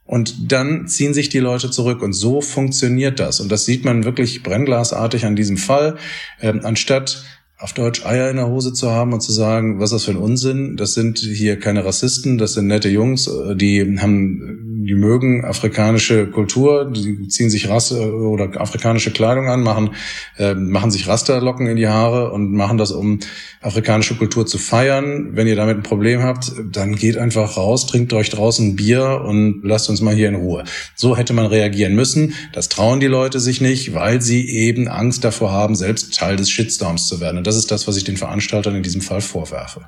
Und 0.06 0.52
dann 0.52 0.86
ziehen 0.86 1.14
sich 1.14 1.28
die 1.28 1.40
Leute 1.40 1.70
zurück 1.70 2.00
und 2.00 2.12
so 2.12 2.40
funktioniert 2.40 3.18
das. 3.18 3.40
Und 3.40 3.50
das 3.50 3.64
sieht 3.64 3.84
man 3.84 4.04
wirklich 4.04 4.44
brennglasartig 4.44 5.26
an 5.26 5.34
diesem 5.34 5.56
Fall. 5.56 5.96
Ähm, 6.40 6.60
anstatt 6.62 7.24
auf 7.58 7.72
Deutsch 7.72 8.04
Eier 8.04 8.30
in 8.30 8.36
der 8.36 8.48
Hose 8.48 8.72
zu 8.72 8.90
haben 8.90 9.12
und 9.12 9.20
zu 9.20 9.32
sagen, 9.32 9.78
was 9.78 9.90
ist 9.90 9.94
das 9.94 10.04
für 10.04 10.10
ein 10.10 10.22
Unsinn? 10.22 10.76
Das 10.76 10.94
sind 10.94 11.18
hier 11.18 11.58
keine 11.58 11.84
Rassisten, 11.84 12.36
das 12.36 12.52
sind 12.52 12.66
nette 12.66 12.88
Jungs, 12.88 13.26
äh, 13.28 13.56
die 13.56 13.98
haben 13.98 14.65
die 14.86 14.94
mögen 14.94 15.44
afrikanische 15.44 16.26
Kultur, 16.28 16.90
die 16.90 17.28
ziehen 17.28 17.50
sich 17.50 17.68
Rasse 17.68 18.14
oder 18.14 18.60
afrikanische 18.60 19.10
Kleidung 19.10 19.48
an, 19.48 19.62
machen, 19.62 19.90
äh, 20.38 20.54
machen 20.54 20.90
sich 20.90 21.08
Rasterlocken 21.08 21.66
in 21.66 21.76
die 21.76 21.88
Haare 21.88 22.30
und 22.30 22.52
machen 22.52 22.78
das, 22.78 22.92
um 22.92 23.18
afrikanische 23.60 24.14
Kultur 24.14 24.46
zu 24.46 24.58
feiern. 24.58 25.30
Wenn 25.36 25.46
ihr 25.46 25.56
damit 25.56 25.78
ein 25.78 25.82
Problem 25.82 26.22
habt, 26.22 26.52
dann 26.70 26.94
geht 26.94 27.18
einfach 27.18 27.56
raus, 27.56 27.86
trinkt 27.86 28.12
euch 28.12 28.30
draußen 28.30 28.76
Bier 28.76 29.22
und 29.26 29.62
lasst 29.64 29.90
uns 29.90 30.00
mal 30.00 30.14
hier 30.14 30.28
in 30.28 30.36
Ruhe. 30.36 30.64
So 30.94 31.16
hätte 31.16 31.32
man 31.32 31.46
reagieren 31.46 31.94
müssen. 31.94 32.34
Das 32.52 32.68
trauen 32.68 33.00
die 33.00 33.06
Leute 33.06 33.40
sich 33.40 33.60
nicht, 33.60 33.94
weil 33.94 34.22
sie 34.22 34.48
eben 34.48 34.88
Angst 34.88 35.24
davor 35.24 35.50
haben, 35.50 35.74
selbst 35.74 36.14
Teil 36.14 36.36
des 36.36 36.50
Shitstorms 36.50 37.08
zu 37.08 37.20
werden. 37.20 37.38
Und 37.38 37.46
das 37.46 37.56
ist 37.56 37.70
das, 37.70 37.88
was 37.88 37.96
ich 37.96 38.04
den 38.04 38.16
Veranstaltern 38.16 38.76
in 38.76 38.82
diesem 38.82 39.00
Fall 39.00 39.20
vorwerfe. 39.20 39.86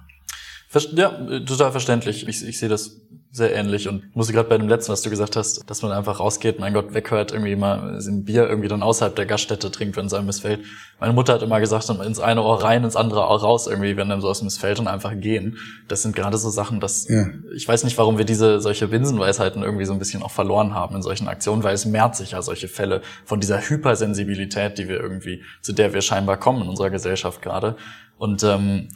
Ja, 0.94 1.10
total 1.46 1.70
verständlich. 1.72 2.28
Ich, 2.28 2.44
ich 2.46 2.58
sehe 2.58 2.68
das 2.68 3.00
sehr 3.38 3.54
ähnlich 3.54 3.88
und 3.88 4.14
musste 4.14 4.34
gerade 4.34 4.48
bei 4.48 4.58
dem 4.58 4.68
letzten, 4.68 4.92
was 4.92 5.00
du 5.00 5.08
gesagt 5.08 5.36
hast, 5.36 5.68
dass 5.70 5.80
man 5.80 5.92
einfach 5.92 6.20
rausgeht, 6.20 6.58
mein 6.58 6.74
Gott, 6.74 6.92
weghört, 6.92 7.32
irgendwie 7.32 7.56
mal 7.56 7.96
ein 7.98 8.24
Bier 8.24 8.46
irgendwie 8.46 8.68
dann 8.68 8.82
außerhalb 8.82 9.16
der 9.16 9.24
Gaststätte 9.24 9.70
trinkt, 9.70 9.96
wenn 9.96 10.06
es 10.06 10.12
einem 10.12 10.26
missfällt. 10.26 10.60
Meine 11.00 11.14
Mutter 11.14 11.32
hat 11.32 11.42
immer 11.42 11.60
gesagt, 11.60 11.88
ins 11.88 12.20
eine 12.20 12.42
Ohr 12.42 12.62
rein, 12.62 12.84
ins 12.84 12.96
andere 12.96 13.20
Ohr 13.20 13.40
raus, 13.40 13.66
irgendwie, 13.66 13.96
wenn 13.96 14.12
einem 14.12 14.20
so 14.20 14.28
aus 14.28 14.42
missfällt 14.42 14.78
und 14.78 14.88
einfach 14.88 15.12
gehen. 15.18 15.56
Das 15.88 16.02
sind 16.02 16.14
gerade 16.14 16.36
so 16.36 16.50
Sachen, 16.50 16.80
dass 16.80 17.08
ja. 17.08 17.26
ich 17.54 17.66
weiß 17.66 17.84
nicht, 17.84 17.96
warum 17.96 18.18
wir 18.18 18.26
diese 18.26 18.60
solche 18.60 18.88
Binsenweisheiten 18.88 19.62
irgendwie 19.62 19.86
so 19.86 19.94
ein 19.94 19.98
bisschen 19.98 20.22
auch 20.22 20.32
verloren 20.32 20.74
haben 20.74 20.94
in 20.96 21.02
solchen 21.02 21.28
Aktionen, 21.28 21.62
weil 21.62 21.74
es 21.74 21.86
mehrt 21.86 22.16
sich 22.16 22.32
ja 22.32 22.42
solche 22.42 22.68
Fälle 22.68 23.00
von 23.24 23.40
dieser 23.40 23.60
Hypersensibilität, 23.60 24.76
die 24.76 24.88
wir 24.88 25.00
irgendwie, 25.00 25.42
zu 25.62 25.72
der 25.72 25.94
wir 25.94 26.02
scheinbar 26.02 26.36
kommen 26.36 26.62
in 26.62 26.68
unserer 26.68 26.90
Gesellschaft 26.90 27.40
gerade. 27.40 27.76
Und 28.18 28.42
ähm, 28.42 28.88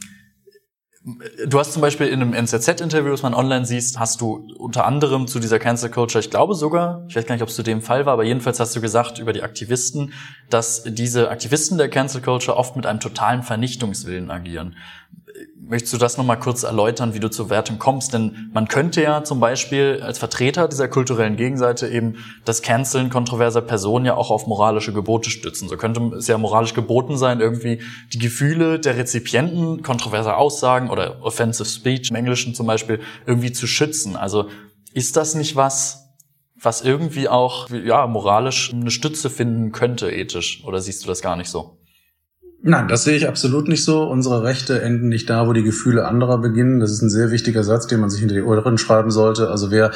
Du 1.47 1.59
hast 1.59 1.73
zum 1.73 1.81
Beispiel 1.81 2.07
in 2.07 2.21
einem 2.21 2.33
NZZ-Interview, 2.33 3.11
das 3.11 3.23
man 3.23 3.33
online 3.33 3.65
siehst, 3.65 3.99
hast 3.99 4.21
du 4.21 4.47
unter 4.57 4.85
anderem 4.85 5.27
zu 5.27 5.41
dieser 5.41 5.59
Cancel 5.59 5.89
Culture, 5.89 6.23
ich 6.23 6.29
glaube 6.29 6.55
sogar, 6.55 7.03
ich 7.09 7.15
weiß 7.17 7.25
gar 7.25 7.35
nicht, 7.35 7.41
ob 7.41 7.49
es 7.49 7.55
zu 7.55 7.63
dem 7.63 7.81
Fall 7.81 8.05
war, 8.05 8.13
aber 8.13 8.23
jedenfalls 8.23 8.61
hast 8.61 8.73
du 8.73 8.79
gesagt 8.79 9.19
über 9.19 9.33
die 9.33 9.43
Aktivisten, 9.43 10.13
dass 10.49 10.83
diese 10.85 11.29
Aktivisten 11.29 11.77
der 11.77 11.89
Cancel 11.89 12.21
Culture 12.21 12.55
oft 12.55 12.77
mit 12.77 12.85
einem 12.85 13.01
totalen 13.01 13.43
Vernichtungswillen 13.43 14.31
agieren. 14.31 14.77
Möchtest 15.59 15.93
du 15.93 15.97
das 15.97 16.17
nochmal 16.17 16.39
kurz 16.39 16.63
erläutern, 16.63 17.13
wie 17.13 17.19
du 17.19 17.29
zur 17.29 17.49
Wertung 17.49 17.79
kommst? 17.79 18.13
Denn 18.13 18.51
man 18.53 18.67
könnte 18.67 19.01
ja 19.01 19.23
zum 19.23 19.39
Beispiel 19.39 20.01
als 20.03 20.19
Vertreter 20.19 20.67
dieser 20.67 20.87
kulturellen 20.87 21.37
Gegenseite 21.37 21.87
eben 21.87 22.17
das 22.45 22.61
Canceln 22.61 23.09
kontroverser 23.09 23.61
Personen 23.61 24.05
ja 24.05 24.15
auch 24.15 24.29
auf 24.29 24.45
moralische 24.45 24.93
Gebote 24.93 25.29
stützen. 25.29 25.69
So 25.69 25.77
könnte 25.77 26.01
es 26.17 26.27
ja 26.27 26.37
moralisch 26.37 26.73
geboten 26.73 27.17
sein, 27.17 27.39
irgendwie 27.39 27.81
die 28.13 28.19
Gefühle 28.19 28.79
der 28.79 28.97
Rezipienten 28.97 29.81
kontroverser 29.81 30.37
Aussagen 30.37 30.89
oder 30.89 31.23
offensive 31.23 31.67
speech 31.67 32.11
im 32.11 32.15
Englischen 32.15 32.53
zum 32.53 32.67
Beispiel 32.67 32.99
irgendwie 33.25 33.51
zu 33.51 33.65
schützen. 33.65 34.15
Also 34.15 34.49
ist 34.93 35.15
das 35.15 35.33
nicht 35.33 35.55
was, 35.55 36.03
was 36.55 36.81
irgendwie 36.81 37.27
auch 37.27 37.69
ja 37.69 38.05
moralisch 38.05 38.71
eine 38.71 38.91
Stütze 38.91 39.29
finden 39.29 39.71
könnte 39.71 40.11
ethisch? 40.11 40.63
Oder 40.65 40.81
siehst 40.81 41.03
du 41.03 41.07
das 41.07 41.21
gar 41.21 41.35
nicht 41.35 41.49
so? 41.49 41.79
Nein, 42.65 42.87
das 42.87 43.03
sehe 43.03 43.17
ich 43.17 43.27
absolut 43.27 43.67
nicht 43.67 43.83
so. 43.83 44.03
Unsere 44.03 44.43
Rechte 44.43 44.81
enden 44.81 45.09
nicht 45.09 45.29
da, 45.29 45.49
wo 45.49 45.51
die 45.51 45.63
Gefühle 45.63 46.07
anderer 46.07 46.37
beginnen. 46.37 46.79
Das 46.79 46.91
ist 46.91 47.01
ein 47.01 47.09
sehr 47.09 47.29
wichtiger 47.29 47.61
Satz, 47.61 47.87
den 47.87 47.99
man 47.99 48.09
sich 48.09 48.21
hinter 48.21 48.35
die 48.35 48.41
Ohren 48.41 48.77
schreiben 48.77 49.11
sollte. 49.11 49.49
Also 49.49 49.69
wer, 49.69 49.91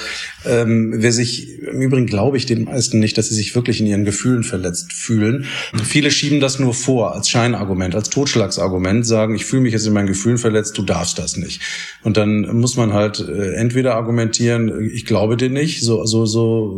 ähm, 0.45 0.93
wer 0.97 1.13
sich, 1.13 1.62
im 1.62 1.82
Übrigen 1.82 2.08
glaube 2.08 2.36
ich 2.36 2.45
den 2.45 2.65
meisten 2.65 2.99
nicht, 2.99 3.17
dass 3.17 3.30
sie 3.30 3.36
sich 3.36 3.56
wirklich 3.56 3.80
in 3.80 3.88
ihren 3.88 4.03
Gefühlen 4.03 4.43
verletzt 4.43 4.91
fühlen. 4.91 5.45
Viele 5.82 6.12
schieben 6.12 6.41
das 6.41 6.60
nur 6.60 6.73
vor 6.73 7.15
als 7.15 7.30
Scheinargument, 7.30 7.95
als 7.95 8.10
Totschlagsargument, 8.10 9.08
sagen, 9.08 9.36
ich 9.36 9.45
fühle 9.45 9.62
mich 9.62 9.71
jetzt 9.71 9.88
in 9.88 9.93
meinen 9.93 10.08
Gefühlen 10.08 10.38
verletzt, 10.38 10.77
du 10.77 10.84
darfst 10.84 11.19
das 11.19 11.38
nicht. 11.38 11.62
Und 12.03 12.17
dann 12.17 12.53
muss 12.58 12.75
man 12.75 12.91
halt 12.91 13.21
äh, 13.21 13.53
entweder 13.53 13.95
argumentieren, 13.95 14.89
ich 14.91 15.06
glaube 15.06 15.38
dir 15.38 15.49
nicht, 15.49 15.84
so, 15.84 16.06
so, 16.06 16.25
so, 16.25 16.77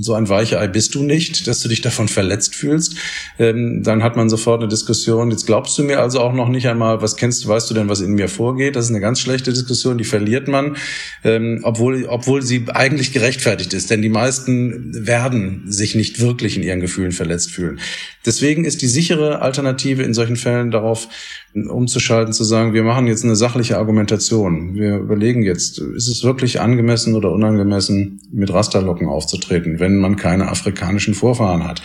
so 0.00 0.14
ein 0.14 0.30
Weichei 0.30 0.66
bist 0.66 0.94
du 0.94 1.02
nicht, 1.02 1.46
dass 1.46 1.60
du 1.60 1.68
dich 1.68 1.82
davon 1.82 2.08
verletzt 2.08 2.54
fühlst. 2.54 2.96
Ähm, 3.38 3.82
dann 3.82 4.02
hat 4.02 4.16
man 4.16 4.30
sofort 4.30 4.62
eine 4.62 4.68
Diskussion, 4.68 5.25
und 5.26 5.32
jetzt 5.32 5.46
glaubst 5.46 5.76
du 5.76 5.82
mir 5.82 6.00
also 6.00 6.20
auch 6.20 6.32
noch 6.32 6.48
nicht 6.48 6.68
einmal, 6.68 7.02
was 7.02 7.16
kennst 7.16 7.44
du, 7.44 7.48
weißt 7.48 7.68
du 7.68 7.74
denn, 7.74 7.88
was 7.88 8.00
in 8.00 8.12
mir 8.12 8.28
vorgeht? 8.28 8.76
Das 8.76 8.84
ist 8.84 8.90
eine 8.90 9.00
ganz 9.00 9.18
schlechte 9.18 9.52
Diskussion, 9.52 9.98
die 9.98 10.04
verliert 10.04 10.46
man, 10.46 10.76
ähm, 11.24 11.60
obwohl, 11.64 12.06
obwohl 12.06 12.42
sie 12.42 12.66
eigentlich 12.72 13.12
gerechtfertigt 13.12 13.74
ist. 13.74 13.90
Denn 13.90 14.02
die 14.02 14.08
meisten 14.08 14.92
werden 15.06 15.64
sich 15.66 15.96
nicht 15.96 16.20
wirklich 16.20 16.56
in 16.56 16.62
ihren 16.62 16.78
Gefühlen 16.78 17.10
verletzt 17.10 17.50
fühlen. 17.50 17.80
Deswegen 18.24 18.64
ist 18.64 18.82
die 18.82 18.86
sichere 18.86 19.42
Alternative 19.42 20.02
in 20.04 20.14
solchen 20.14 20.36
Fällen 20.36 20.70
darauf 20.70 21.08
umzuschalten, 21.54 22.32
zu 22.32 22.44
sagen, 22.44 22.74
wir 22.74 22.82
machen 22.82 23.06
jetzt 23.06 23.24
eine 23.24 23.36
sachliche 23.36 23.78
Argumentation. 23.78 24.74
Wir 24.74 24.96
überlegen 24.98 25.42
jetzt, 25.42 25.78
ist 25.78 26.08
es 26.08 26.22
wirklich 26.22 26.60
angemessen 26.60 27.14
oder 27.14 27.32
unangemessen, 27.32 28.20
mit 28.30 28.52
Rasterlocken 28.52 29.08
aufzutreten, 29.08 29.80
wenn 29.80 29.96
man 29.96 30.16
keine 30.16 30.48
afrikanischen 30.48 31.14
Vorfahren 31.14 31.66
hat. 31.66 31.82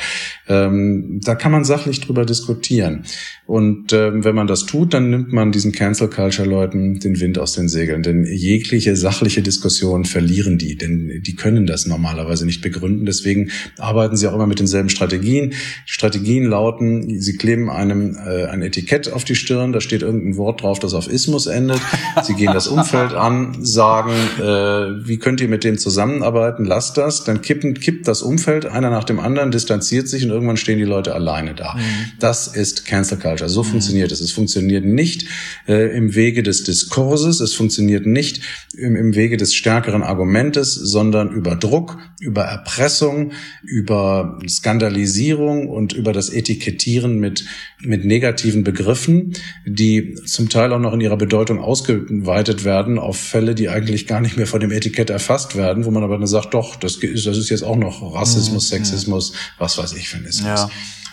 Ähm, 0.47 1.21
da 1.23 1.35
kann 1.35 1.51
man 1.51 1.63
sachlich 1.63 2.01
drüber 2.01 2.25
diskutieren. 2.25 3.05
Und 3.45 3.93
ähm, 3.93 4.23
wenn 4.23 4.33
man 4.33 4.47
das 4.47 4.65
tut, 4.65 4.93
dann 4.93 5.09
nimmt 5.09 5.31
man 5.31 5.51
diesen 5.51 5.71
Cancel 5.71 6.09
Culture 6.09 6.47
Leuten 6.47 6.99
den 6.99 7.19
Wind 7.19 7.37
aus 7.37 7.53
den 7.53 7.69
Segeln. 7.69 8.01
Denn 8.01 8.25
jegliche 8.25 8.95
sachliche 8.95 9.41
Diskussion 9.41 10.05
verlieren 10.05 10.57
die, 10.57 10.75
denn 10.75 11.21
die 11.23 11.35
können 11.35 11.67
das 11.67 11.85
normalerweise 11.85 12.45
nicht 12.45 12.61
begründen. 12.61 13.05
Deswegen 13.05 13.51
arbeiten 13.77 14.15
sie 14.15 14.27
auch 14.27 14.33
immer 14.33 14.47
mit 14.47 14.59
denselben 14.59 14.89
Strategien. 14.89 15.53
Strategien 15.85 16.45
lauten, 16.45 17.21
sie 17.21 17.37
kleben 17.37 17.69
einem 17.69 18.15
äh, 18.15 18.45
ein 18.45 18.61
Etikett 18.61 19.11
auf 19.11 19.23
die 19.23 19.35
Stirn, 19.35 19.73
da 19.73 19.81
steht 19.81 20.01
irgendein 20.01 20.37
Wort 20.37 20.63
drauf, 20.63 20.79
das 20.79 20.93
auf 20.93 21.07
Ismus 21.07 21.45
endet. 21.45 21.81
Sie 22.23 22.33
gehen 22.33 22.53
das 22.53 22.67
Umfeld 22.67 23.13
an, 23.13 23.57
sagen, 23.61 24.13
äh, 24.39 25.07
wie 25.07 25.17
könnt 25.17 25.41
ihr 25.41 25.47
mit 25.47 25.63
dem 25.63 25.77
zusammenarbeiten? 25.77 26.65
Lasst 26.65 26.97
das. 26.97 27.23
Dann 27.23 27.41
kippen, 27.41 27.75
kippt 27.75 28.07
das 28.07 28.23
Umfeld 28.23 28.65
einer 28.65 28.89
nach 28.89 29.03
dem 29.03 29.19
anderen, 29.19 29.51
distanziert 29.51 30.07
sich 30.07 30.23
und 30.23 30.31
und 30.31 30.35
irgendwann 30.35 30.57
stehen 30.57 30.79
die 30.79 30.85
Leute 30.85 31.13
alleine 31.13 31.53
da. 31.53 31.73
Mhm. 31.75 31.81
Das 32.19 32.47
ist 32.47 32.85
Cancel 32.85 33.17
Culture. 33.21 33.49
So 33.49 33.63
mhm. 33.63 33.67
funktioniert 33.67 34.11
es. 34.11 34.21
Es 34.21 34.31
funktioniert 34.31 34.85
nicht 34.85 35.25
äh, 35.67 35.95
im 35.95 36.15
Wege 36.15 36.43
des 36.43 36.63
Diskurses, 36.63 37.39
es 37.39 37.53
funktioniert 37.53 38.05
nicht 38.05 38.41
im, 38.77 38.95
im 38.95 39.15
Wege 39.15 39.37
des 39.37 39.53
stärkeren 39.53 40.03
Argumentes, 40.03 40.73
sondern 40.73 41.31
über 41.31 41.55
Druck, 41.55 41.97
über 42.19 42.43
Erpressung, 42.43 43.31
über 43.63 44.39
Skandalisierung 44.47 45.67
und 45.67 45.93
über 45.93 46.13
das 46.13 46.29
Etikettieren 46.29 47.19
mit, 47.19 47.45
mit 47.79 48.05
negativen 48.05 48.63
Begriffen, 48.63 49.33
die 49.65 50.15
zum 50.25 50.49
Teil 50.49 50.73
auch 50.73 50.79
noch 50.79 50.93
in 50.93 51.01
ihrer 51.01 51.17
Bedeutung 51.17 51.59
ausgeweitet 51.59 52.63
werden 52.63 52.99
auf 52.99 53.17
Fälle, 53.17 53.55
die 53.55 53.69
eigentlich 53.69 54.07
gar 54.07 54.21
nicht 54.21 54.37
mehr 54.37 54.47
vor 54.47 54.59
dem 54.59 54.71
Etikett 54.71 55.09
erfasst 55.09 55.55
werden, 55.55 55.85
wo 55.85 55.91
man 55.91 56.03
aber 56.03 56.17
dann 56.17 56.27
sagt, 56.27 56.53
doch, 56.53 56.75
das, 56.75 56.99
das 56.99 57.37
ist 57.37 57.49
jetzt 57.49 57.63
auch 57.63 57.77
noch 57.77 58.13
Rassismus, 58.13 58.71
mhm. 58.71 58.77
Sexismus, 58.77 59.33
was 59.57 59.77
weiß 59.77 59.93
ich 59.93 60.09
für 60.09 60.17
ein 60.17 60.25
Ismus. 60.25 60.45
Ja. 60.45 60.69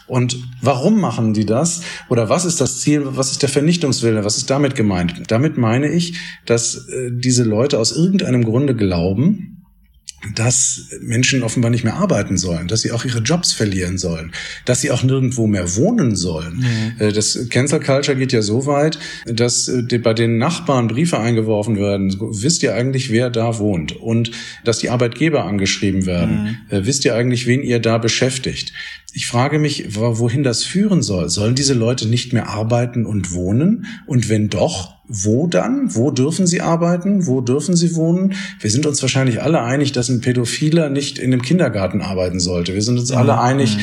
Und 0.08 0.38
warum 0.62 1.00
machen 1.00 1.34
die 1.34 1.46
das? 1.46 1.82
Oder 2.08 2.28
was 2.28 2.44
ist 2.44 2.60
das 2.60 2.80
Ziel? 2.80 3.02
Was 3.04 3.30
ist 3.30 3.42
der 3.42 3.48
Vernichtungswille? 3.48 4.24
Was 4.24 4.38
ist 4.38 4.50
damit 4.50 4.74
gemeint? 4.74 5.22
Damit 5.28 5.58
meine 5.58 5.88
ich, 5.88 6.18
dass 6.46 6.88
äh, 6.88 7.10
diese 7.12 7.44
Leute 7.44 7.78
aus 7.78 7.92
irgendeinem 7.92 8.44
Grunde 8.44 8.74
glauben, 8.74 9.57
dass 10.34 10.88
Menschen 11.00 11.42
offenbar 11.42 11.70
nicht 11.70 11.84
mehr 11.84 11.94
arbeiten 11.94 12.36
sollen, 12.36 12.66
dass 12.66 12.80
sie 12.80 12.90
auch 12.90 13.04
ihre 13.04 13.20
Jobs 13.20 13.52
verlieren 13.52 13.98
sollen, 13.98 14.32
dass 14.64 14.80
sie 14.80 14.90
auch 14.90 15.04
nirgendwo 15.04 15.46
mehr 15.46 15.76
wohnen 15.76 16.16
sollen. 16.16 16.56
Mhm. 16.56 16.92
Äh, 16.98 17.12
das 17.12 17.48
Cancel 17.50 17.80
Culture 17.80 18.16
geht 18.16 18.32
ja 18.32 18.42
so 18.42 18.66
weit, 18.66 18.98
dass 19.26 19.68
äh, 19.68 19.98
bei 19.98 20.14
den 20.14 20.38
Nachbarn 20.38 20.88
Briefe 20.88 21.18
eingeworfen 21.18 21.78
werden. 21.78 22.16
Wisst 22.20 22.62
ihr 22.64 22.74
eigentlich, 22.74 23.10
wer 23.10 23.30
da 23.30 23.58
wohnt? 23.58 23.92
Und 23.92 24.32
dass 24.64 24.78
die 24.78 24.90
Arbeitgeber 24.90 25.44
angeschrieben 25.44 26.04
werden. 26.04 26.58
Mhm. 26.70 26.76
Äh, 26.76 26.86
wisst 26.86 27.04
ihr 27.04 27.14
eigentlich, 27.14 27.46
wen 27.46 27.62
ihr 27.62 27.78
da 27.78 27.98
beschäftigt? 27.98 28.72
Ich 29.14 29.26
frage 29.26 29.58
mich, 29.58 29.96
wohin 29.96 30.42
das 30.42 30.64
führen 30.64 31.02
soll. 31.02 31.30
Sollen 31.30 31.54
diese 31.54 31.74
Leute 31.74 32.06
nicht 32.06 32.32
mehr 32.32 32.48
arbeiten 32.48 33.06
und 33.06 33.32
wohnen? 33.32 33.86
Und 34.06 34.28
wenn 34.28 34.48
doch, 34.48 34.97
wo 35.08 35.46
dann? 35.46 35.94
Wo 35.94 36.10
dürfen 36.10 36.46
sie 36.46 36.60
arbeiten? 36.60 37.26
Wo 37.26 37.40
dürfen 37.40 37.74
sie 37.74 37.96
wohnen? 37.96 38.34
Wir 38.60 38.70
sind 38.70 38.86
uns 38.86 39.00
wahrscheinlich 39.00 39.42
alle 39.42 39.62
einig, 39.62 39.92
dass 39.92 40.10
ein 40.10 40.20
Pädophiler 40.20 40.90
nicht 40.90 41.18
in 41.18 41.32
einem 41.32 41.42
Kindergarten 41.42 42.02
arbeiten 42.02 42.40
sollte. 42.40 42.74
Wir 42.74 42.82
sind 42.82 42.98
uns 42.98 43.10
alle 43.10 43.32
mhm. 43.32 43.38
einig, 43.38 43.76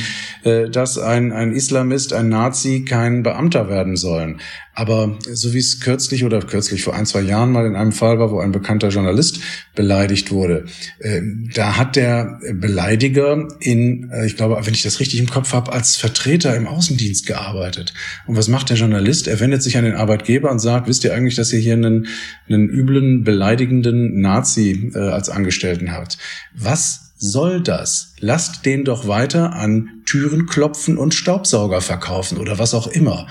mhm. 0.44 0.72
dass 0.72 1.00
ein, 1.00 1.32
ein 1.32 1.52
Islamist, 1.52 2.14
ein 2.14 2.30
Nazi 2.30 2.86
kein 2.88 3.24
Beamter 3.24 3.70
werden 3.70 3.98
sollen. 3.98 4.40
Aber 4.76 5.18
so 5.32 5.54
wie 5.54 5.60
es 5.60 5.80
kürzlich 5.80 6.26
oder 6.26 6.42
kürzlich 6.42 6.84
vor 6.84 6.94
ein, 6.94 7.06
zwei 7.06 7.22
Jahren 7.22 7.52
mal 7.54 7.66
in 7.66 7.78
einem 7.78 7.94
Fall 7.94 8.20
war, 8.20 8.30
wo 8.30 8.40
ein 8.40 8.52
bekannter 8.52 8.90
Journalist 8.90 9.40
beleidigt 9.74 10.32
wurde, 10.32 10.66
äh, 11.00 11.22
da 11.54 11.78
hat 11.78 11.96
der 11.96 12.40
Beleidiger 12.54 13.48
in, 13.62 14.12
äh, 14.12 14.26
ich 14.26 14.36
glaube, 14.36 14.60
wenn 14.62 14.74
ich 14.74 14.84
das 14.84 15.00
richtig 15.00 15.22
im 15.22 15.30
Kopf 15.30 15.54
habe, 15.54 15.72
als 15.72 15.96
Vertreter 15.96 16.54
im 16.58 16.68
Außendienst 16.68 17.26
gearbeitet. 17.26 17.94
Und 18.28 18.36
was 18.36 18.50
macht 18.50 18.70
der 18.70 18.76
Journalist? 18.76 19.30
Er 19.30 19.40
wendet 19.40 19.64
sich 19.64 19.78
an 19.78 19.86
den 19.86 19.96
Arbeitgeber 19.96 20.52
und 20.52 20.60
sagt, 20.60 20.90
wisst 20.90 21.06
ihr 21.06 21.14
eigentlich, 21.16 21.36
dass 21.36 21.54
ihr 21.54 21.60
hier 21.60 21.74
einen, 21.74 22.08
einen 22.48 22.70
üblen, 22.70 23.24
beleidigenden 23.24 24.20
Nazi 24.22 24.92
äh, 24.94 25.00
als 25.00 25.30
Angestellten 25.30 25.92
habt? 25.92 26.18
Was 26.54 27.14
soll 27.18 27.62
das? 27.62 28.14
Lasst 28.20 28.66
den 28.66 28.84
doch 28.84 29.08
weiter 29.08 29.54
an 29.54 30.02
Türen 30.06 30.46
klopfen 30.46 30.98
und 30.98 31.14
Staubsauger 31.14 31.82
verkaufen 31.82 32.38
oder 32.38 32.60
was 32.60 32.74
auch 32.74 32.88
immer 32.88 33.28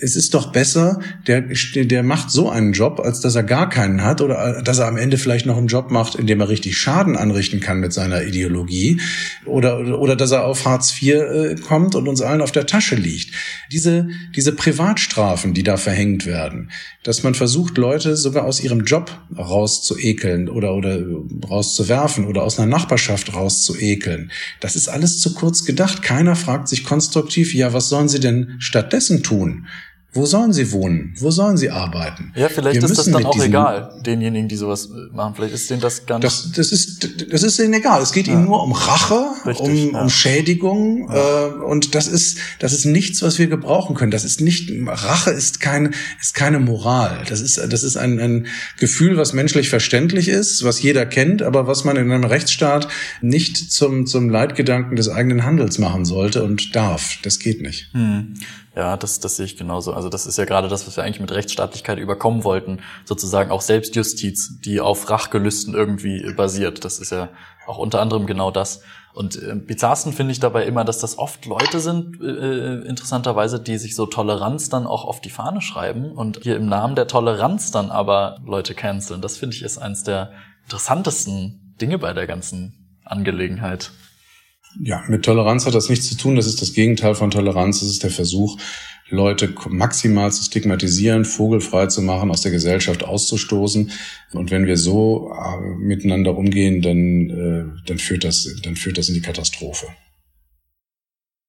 es 0.00 0.16
ist 0.16 0.34
doch 0.34 0.52
besser, 0.52 1.00
der, 1.26 1.42
der 1.42 2.02
macht 2.02 2.30
so 2.30 2.50
einen 2.50 2.72
Job, 2.72 3.00
als 3.00 3.20
dass 3.20 3.34
er 3.34 3.44
gar 3.44 3.68
keinen 3.68 4.02
hat 4.02 4.20
oder 4.20 4.60
dass 4.62 4.78
er 4.78 4.88
am 4.88 4.96
Ende 4.96 5.16
vielleicht 5.16 5.46
noch 5.46 5.56
einen 5.56 5.68
Job 5.68 5.90
macht, 5.90 6.16
in 6.16 6.26
dem 6.26 6.40
er 6.40 6.48
richtig 6.48 6.76
Schaden 6.76 7.16
anrichten 7.16 7.60
kann 7.60 7.80
mit 7.80 7.92
seiner 7.92 8.24
Ideologie 8.24 9.00
oder, 9.44 9.98
oder 9.98 10.16
dass 10.16 10.32
er 10.32 10.44
auf 10.44 10.64
Hartz 10.64 11.00
IV 11.00 11.14
äh, 11.14 11.54
kommt 11.56 11.94
und 11.94 12.08
uns 12.08 12.20
allen 12.20 12.42
auf 12.42 12.52
der 12.52 12.66
Tasche 12.66 12.96
liegt. 12.96 13.32
Diese, 13.70 14.08
diese 14.34 14.52
Privatstrafen, 14.52 15.54
die 15.54 15.62
da 15.62 15.76
verhängt 15.76 16.26
werden, 16.26 16.70
dass 17.04 17.22
man 17.22 17.34
versucht, 17.34 17.78
Leute 17.78 18.16
sogar 18.16 18.44
aus 18.44 18.60
ihrem 18.60 18.80
Job 18.80 19.16
rauszuekeln 19.38 20.48
oder, 20.48 20.74
oder 20.74 21.00
rauszuwerfen 21.48 22.26
oder 22.26 22.42
aus 22.42 22.58
einer 22.58 22.70
Nachbarschaft 22.70 23.34
rauszuekeln, 23.34 24.32
das 24.60 24.74
ist 24.74 24.88
alles 24.88 25.20
zu 25.20 25.34
kurz 25.34 25.64
gedacht. 25.64 26.02
Keiner 26.02 26.34
fragt 26.34 26.68
sich 26.68 26.84
konstruktiv, 26.84 27.54
ja, 27.54 27.72
was 27.72 27.88
sollen 27.88 28.08
sie 28.08 28.20
denn 28.20 28.56
stattdessen 28.58 29.22
tun? 29.22 29.66
Wo 30.12 30.24
sollen 30.24 30.54
sie 30.54 30.72
wohnen? 30.72 31.14
Wo 31.18 31.30
sollen 31.30 31.58
sie 31.58 31.68
arbeiten? 31.68 32.32
Ja, 32.34 32.48
vielleicht 32.48 32.80
Wir 32.80 32.88
ist 32.88 32.96
das 32.98 33.04
dann 33.04 33.26
auch 33.26 33.38
egal, 33.38 34.00
denjenigen, 34.04 34.48
die 34.48 34.56
sowas 34.56 34.88
machen. 35.12 35.34
Vielleicht 35.34 35.52
ist 35.52 35.68
denen 35.68 35.82
das 35.82 36.06
ganz. 36.06 36.22
Das, 36.22 36.52
das, 36.52 36.72
ist, 36.72 37.30
das 37.30 37.42
ist 37.42 37.58
denen 37.58 37.74
egal. 37.74 38.00
Es 38.00 38.12
geht 38.12 38.26
ja. 38.26 38.32
ihnen 38.32 38.46
nur 38.46 38.62
um 38.62 38.72
Rache, 38.72 39.26
Richtig, 39.44 39.66
um, 39.66 39.92
ja. 39.92 40.02
um 40.02 40.08
Schädigung. 40.08 41.10
Ja. 41.10 41.48
Äh, 41.48 41.50
und 41.64 41.94
das 41.94 42.08
ist, 42.08 42.38
das 42.60 42.72
ist 42.72 42.86
nichts, 42.86 43.20
was 43.20 43.38
wir 43.38 43.46
gebrauchen 43.46 43.94
können. 43.94 44.10
Das 44.10 44.24
ist 44.24 44.40
nicht, 44.40 44.70
Rache 44.86 45.32
ist 45.32 45.60
kein, 45.60 45.94
ist 46.18 46.34
keine 46.34 46.60
Moral. 46.60 47.22
Das 47.28 47.42
ist, 47.42 47.58
das 47.58 47.82
ist 47.82 47.98
ein, 47.98 48.18
ein 48.18 48.46
Gefühl, 48.78 49.18
was 49.18 49.34
menschlich 49.34 49.68
verständlich 49.68 50.28
ist, 50.28 50.64
was 50.64 50.80
jeder 50.80 51.04
kennt, 51.04 51.42
aber 51.42 51.66
was 51.66 51.84
man 51.84 51.96
in 51.96 52.10
einem 52.10 52.24
Rechtsstaat 52.24 52.88
nicht 53.20 53.70
zum, 53.70 54.06
zum 54.06 54.30
Leitgedanken 54.30 54.96
des 54.96 55.10
eigenen 55.10 55.44
Handels 55.44 55.78
machen 55.78 56.06
sollte 56.06 56.42
und 56.42 56.74
darf. 56.74 57.18
Das 57.22 57.38
geht 57.38 57.60
nicht. 57.60 57.92
Hm. 57.92 58.34
Ja, 58.76 58.98
das, 58.98 59.20
das 59.20 59.36
sehe 59.36 59.46
ich 59.46 59.56
genauso. 59.56 59.94
Also 59.94 60.10
das 60.10 60.26
ist 60.26 60.36
ja 60.36 60.44
gerade 60.44 60.68
das, 60.68 60.86
was 60.86 60.98
wir 60.98 61.04
eigentlich 61.04 61.20
mit 61.20 61.32
Rechtsstaatlichkeit 61.32 61.98
überkommen 61.98 62.44
wollten. 62.44 62.80
Sozusagen 63.06 63.50
auch 63.50 63.62
Selbstjustiz, 63.62 64.60
die 64.60 64.82
auf 64.82 65.08
Rachgelüsten 65.08 65.72
irgendwie 65.72 66.34
basiert. 66.34 66.84
Das 66.84 66.98
ist 66.98 67.10
ja 67.10 67.30
auch 67.66 67.78
unter 67.78 68.02
anderem 68.02 68.26
genau 68.26 68.50
das. 68.50 68.82
Und 69.14 69.42
äh, 69.42 69.54
bizarrsten 69.54 70.12
finde 70.12 70.32
ich 70.32 70.40
dabei 70.40 70.66
immer, 70.66 70.84
dass 70.84 70.98
das 70.98 71.16
oft 71.16 71.46
Leute 71.46 71.80
sind, 71.80 72.20
äh, 72.20 72.26
äh, 72.26 72.86
interessanterweise, 72.86 73.58
die 73.58 73.78
sich 73.78 73.96
so 73.96 74.04
Toleranz 74.04 74.68
dann 74.68 74.86
auch 74.86 75.06
auf 75.06 75.22
die 75.22 75.30
Fahne 75.30 75.62
schreiben 75.62 76.12
und 76.12 76.40
hier 76.42 76.56
im 76.56 76.66
Namen 76.66 76.96
der 76.96 77.06
Toleranz 77.06 77.70
dann 77.70 77.90
aber 77.90 78.40
Leute 78.44 78.74
canceln. 78.74 79.22
Das 79.22 79.38
finde 79.38 79.56
ich 79.56 79.62
ist 79.62 79.78
eins 79.78 80.04
der 80.04 80.32
interessantesten 80.64 81.74
Dinge 81.80 81.98
bei 81.98 82.12
der 82.12 82.26
ganzen 82.26 82.98
Angelegenheit. 83.06 83.90
Ja, 84.80 85.04
mit 85.08 85.24
Toleranz 85.24 85.66
hat 85.66 85.74
das 85.74 85.88
nichts 85.88 86.08
zu 86.08 86.16
tun. 86.16 86.36
Das 86.36 86.46
ist 86.46 86.60
das 86.60 86.74
Gegenteil 86.74 87.14
von 87.14 87.30
Toleranz. 87.30 87.80
Das 87.80 87.88
ist 87.88 88.02
der 88.02 88.10
Versuch, 88.10 88.58
Leute 89.08 89.54
maximal 89.68 90.32
zu 90.32 90.42
stigmatisieren, 90.42 91.24
vogelfrei 91.24 91.86
zu 91.86 92.02
machen, 92.02 92.30
aus 92.30 92.42
der 92.42 92.50
Gesellschaft 92.50 93.04
auszustoßen. 93.04 93.92
Und 94.32 94.50
wenn 94.50 94.66
wir 94.66 94.76
so 94.76 95.32
äh, 95.32 95.60
miteinander 95.78 96.36
umgehen, 96.36 96.82
dann, 96.82 97.30
äh, 97.30 97.82
dann, 97.86 97.98
führt 97.98 98.24
das, 98.24 98.48
dann 98.62 98.76
führt 98.76 98.98
das 98.98 99.08
in 99.08 99.14
die 99.14 99.22
Katastrophe. 99.22 99.86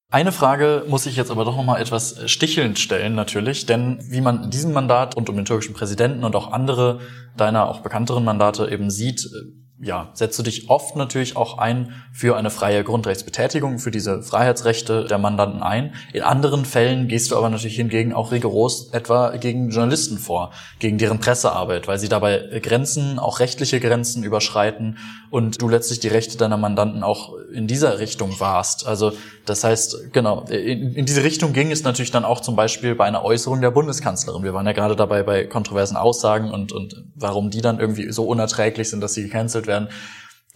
Eine 0.10 0.32
Frage 0.32 0.86
muss 0.88 1.06
ich 1.06 1.18
jetzt 1.18 1.32
aber 1.32 1.44
doch 1.44 1.58
noch 1.58 1.66
mal 1.66 1.82
etwas 1.82 2.32
stichelnd 2.32 2.80
stellen, 2.80 3.14
natürlich, 3.14 3.66
denn 3.66 4.00
wie 4.10 4.22
man 4.22 4.46
in 4.46 4.52
diesem 4.52 4.72
Mandat 4.72 5.18
und 5.18 5.30
um 5.30 5.36
den 5.36 5.44
türkischen 5.44 5.74
Präsidenten 5.74 6.24
und 6.24 6.34
auch 6.34 6.54
andere 6.54 7.02
deiner 7.36 7.68
auch 7.68 7.82
bekannteren 7.82 8.24
Mandate 8.24 8.70
eben 8.72 8.90
sieht, 8.90 9.26
äh, 9.26 9.67
ja, 9.80 10.10
setzt 10.14 10.40
du 10.40 10.44
dich 10.44 10.70
oft 10.70 10.96
natürlich 10.96 11.38
auch 11.38 11.60
ein 11.60 11.94
für 12.12 12.36
eine 12.36 12.50
freie 12.50 12.84
Grundrechtsbetätigung, 12.84 13.78
für 13.78 13.92
diese 13.92 14.24
Freiheitsrechte 14.24 15.06
der 15.06 15.20
Mandanten 15.20 15.62
ein. 15.62 15.94
In 16.14 16.24
anderen 16.24 16.66
Fällen 16.66 17.08
gehst 17.08 17.30
du 17.30 17.38
aber 17.38 17.50
natürlich 17.50 17.76
hingegen 17.76 18.12
auch 18.12 18.32
rigoros 18.32 18.90
etwa 18.92 19.38
gegen 19.38 19.70
Journalisten 19.70 20.18
vor, 20.18 20.52
gegen 20.80 20.98
deren 20.98 21.20
Pressearbeit, 21.20 21.88
weil 21.88 22.00
sie 22.00 22.10
dabei 22.10 22.60
Grenzen, 22.64 23.20
auch 23.20 23.40
rechtliche 23.40 23.80
Grenzen 23.80 24.24
überschreiten 24.24 24.98
und 25.30 25.62
du 25.62 25.70
letztlich 25.70 26.00
die 26.00 26.08
Rechte 26.08 26.38
deiner 26.38 26.58
Mandanten 26.58 27.04
auch 27.04 27.36
in 27.54 27.68
dieser 27.68 28.00
Richtung 28.00 28.40
wahrst. 28.40 28.88
Also 28.88 29.14
das 29.46 29.64
heißt, 29.64 30.12
genau, 30.12 30.42
in, 30.50 30.94
in 30.94 31.06
diese 31.06 31.24
Richtung 31.24 31.54
ging 31.54 31.72
es 31.72 31.84
natürlich 31.84 32.12
dann 32.12 32.26
auch 32.26 32.40
zum 32.40 32.56
Beispiel 32.56 32.96
bei 32.96 33.06
einer 33.06 33.24
Äußerung 33.24 33.62
der 33.62 33.72
Bundeskanzlerin. 33.72 34.44
Wir 34.44 34.54
waren 34.56 34.66
ja 34.66 34.74
gerade 34.74 34.96
dabei 34.96 35.22
bei 35.22 35.46
kontroversen 35.46 35.98
Aussagen 35.98 36.52
und, 36.52 36.72
und 36.72 37.06
warum 37.16 37.52
die 37.52 37.62
dann 37.62 37.80
irgendwie 37.80 38.12
so 38.12 38.26
unerträglich 38.26 38.90
sind, 38.90 39.02
dass 39.02 39.14
sie 39.14 39.24
gecancelt 39.24 39.67
werden. 39.68 39.90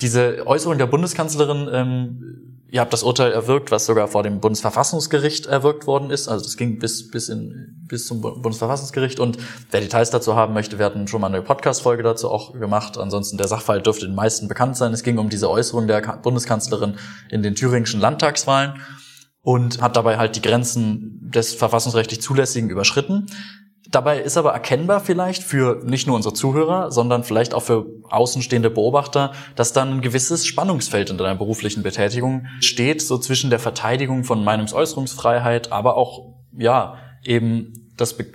Diese 0.02 0.48
Äußerung 0.48 0.78
der 0.78 0.88
Bundeskanzlerin, 0.88 1.70
ähm, 1.72 2.64
ihr 2.72 2.82
habt 2.82 2.92
das 2.92 3.04
Urteil 3.04 3.32
erwirkt, 3.32 3.70
was 3.70 3.86
sogar 3.86 4.08
vor 4.08 4.24
dem 4.24 4.40
Bundesverfassungsgericht 4.40 5.46
erwirkt 5.46 5.86
worden 5.86 6.10
ist. 6.10 6.28
Also 6.28 6.44
das 6.46 6.58
ging 6.58 6.80
bis, 6.80 7.12
bis, 7.12 7.30
in, 7.30 7.86
bis 7.88 8.08
zum 8.08 8.22
Bundesverfassungsgericht. 8.22 9.20
Und 9.20 9.38
wer 9.70 9.82
Details 9.82 10.10
dazu 10.10 10.36
haben 10.36 10.54
möchte, 10.54 10.80
wir 10.80 10.86
hatten 10.86 11.08
schon 11.08 11.22
mal 11.22 11.28
eine 11.28 11.44
Podcast-Folge 11.44 12.02
dazu 12.02 12.32
auch 12.32 12.54
gemacht. 12.54 12.98
Ansonsten 12.98 13.38
der 13.38 13.48
Sachverhalt 13.48 13.86
dürfte 13.86 14.08
den 14.08 14.16
meisten 14.16 14.48
bekannt 14.48 14.76
sein. 14.76 14.92
Es 14.94 15.04
ging 15.04 15.20
um 15.20 15.30
diese 15.30 15.50
Äußerung 15.50 15.88
der 15.88 16.02
Bundeskanzlerin 16.24 16.96
in 17.30 17.44
den 17.44 17.54
thüringischen 17.54 18.00
Landtagswahlen 18.00 18.82
und 19.44 19.82
hat 19.82 19.96
dabei 19.96 20.18
halt 20.18 20.36
die 20.36 20.42
Grenzen 20.42 21.30
des 21.32 21.54
verfassungsrechtlich 21.54 22.22
Zulässigen 22.22 22.70
überschritten. 22.70 23.28
Dabei 23.92 24.20
ist 24.22 24.38
aber 24.38 24.54
erkennbar 24.54 25.02
vielleicht 25.02 25.44
für 25.44 25.82
nicht 25.84 26.08
nur 26.08 26.16
unsere 26.16 26.34
Zuhörer, 26.34 26.92
sondern 26.92 27.26
vielleicht 27.26 27.54
auch 27.54 27.64
für 27.64 27.86
außenstehende 28.10 28.70
Beobachter, 28.70 29.34
dass 29.58 29.74
dann 29.74 29.96
ein 29.96 30.02
gewisses 30.02 30.46
Spannungsfeld 30.46 31.10
in 31.10 31.18
deiner 31.18 31.36
beruflichen 31.36 31.84
Betätigung 31.84 32.48
steht, 32.62 33.02
so 33.02 33.18
zwischen 33.18 33.50
der 33.50 33.60
Verteidigung 33.60 34.24
von 34.24 34.46
Meinungsäußerungsfreiheit, 34.46 35.74
aber 35.74 35.98
auch, 35.98 36.36
ja, 36.58 36.96
eben 37.26 37.92
das, 37.98 38.16
Be 38.16 38.26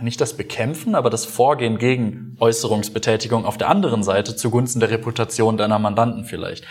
nicht 0.00 0.20
das 0.20 0.36
Bekämpfen, 0.36 0.96
aber 0.96 1.10
das 1.10 1.24
Vorgehen 1.24 1.78
gegen 1.78 2.36
Äußerungsbetätigung 2.40 3.44
auf 3.44 3.56
der 3.56 3.68
anderen 3.68 4.02
Seite 4.02 4.34
zugunsten 4.34 4.80
der 4.80 4.90
Reputation 4.90 5.56
deiner 5.56 5.78
Mandanten 5.78 6.24
vielleicht 6.24 6.64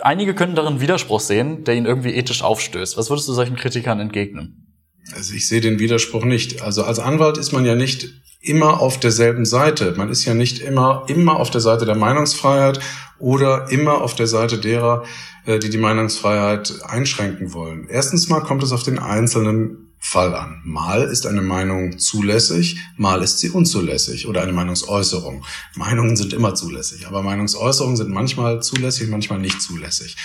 einige 0.00 0.34
können 0.34 0.54
darin 0.54 0.80
Widerspruch 0.80 1.20
sehen, 1.20 1.64
der 1.64 1.74
ihnen 1.74 1.86
irgendwie 1.86 2.14
ethisch 2.14 2.42
aufstößt. 2.42 2.96
Was 2.96 3.10
würdest 3.10 3.28
du 3.28 3.32
solchen 3.32 3.56
Kritikern 3.56 4.00
entgegnen? 4.00 4.67
Also 5.14 5.34
ich 5.34 5.48
sehe 5.48 5.60
den 5.60 5.78
Widerspruch 5.78 6.24
nicht. 6.24 6.62
Also 6.62 6.84
als 6.84 6.98
Anwalt 6.98 7.38
ist 7.38 7.52
man 7.52 7.64
ja 7.64 7.74
nicht 7.74 8.12
immer 8.40 8.80
auf 8.80 9.00
derselben 9.00 9.44
Seite. 9.44 9.94
Man 9.96 10.10
ist 10.10 10.24
ja 10.24 10.34
nicht 10.34 10.60
immer, 10.60 11.04
immer 11.08 11.36
auf 11.36 11.50
der 11.50 11.60
Seite 11.60 11.86
der 11.86 11.96
Meinungsfreiheit 11.96 12.80
oder 13.18 13.70
immer 13.70 14.00
auf 14.00 14.14
der 14.14 14.26
Seite 14.26 14.58
derer, 14.58 15.04
äh, 15.44 15.58
die 15.58 15.70
die 15.70 15.78
Meinungsfreiheit 15.78 16.72
einschränken 16.86 17.52
wollen. 17.52 17.88
Erstens 17.88 18.28
mal 18.28 18.40
kommt 18.40 18.62
es 18.62 18.72
auf 18.72 18.82
den 18.82 18.98
einzelnen 18.98 19.87
Fall 20.00 20.34
an. 20.34 20.62
Mal 20.64 21.02
ist 21.02 21.26
eine 21.26 21.42
Meinung 21.42 21.98
zulässig, 21.98 22.78
mal 22.96 23.22
ist 23.22 23.40
sie 23.40 23.50
unzulässig 23.50 24.26
oder 24.28 24.42
eine 24.42 24.52
Meinungsäußerung. 24.52 25.44
Meinungen 25.74 26.16
sind 26.16 26.32
immer 26.32 26.54
zulässig, 26.54 27.06
aber 27.06 27.22
Meinungsäußerungen 27.22 27.96
sind 27.96 28.10
manchmal 28.10 28.62
zulässig, 28.62 29.08
manchmal 29.08 29.40
nicht 29.40 29.60
zulässig. 29.60 30.16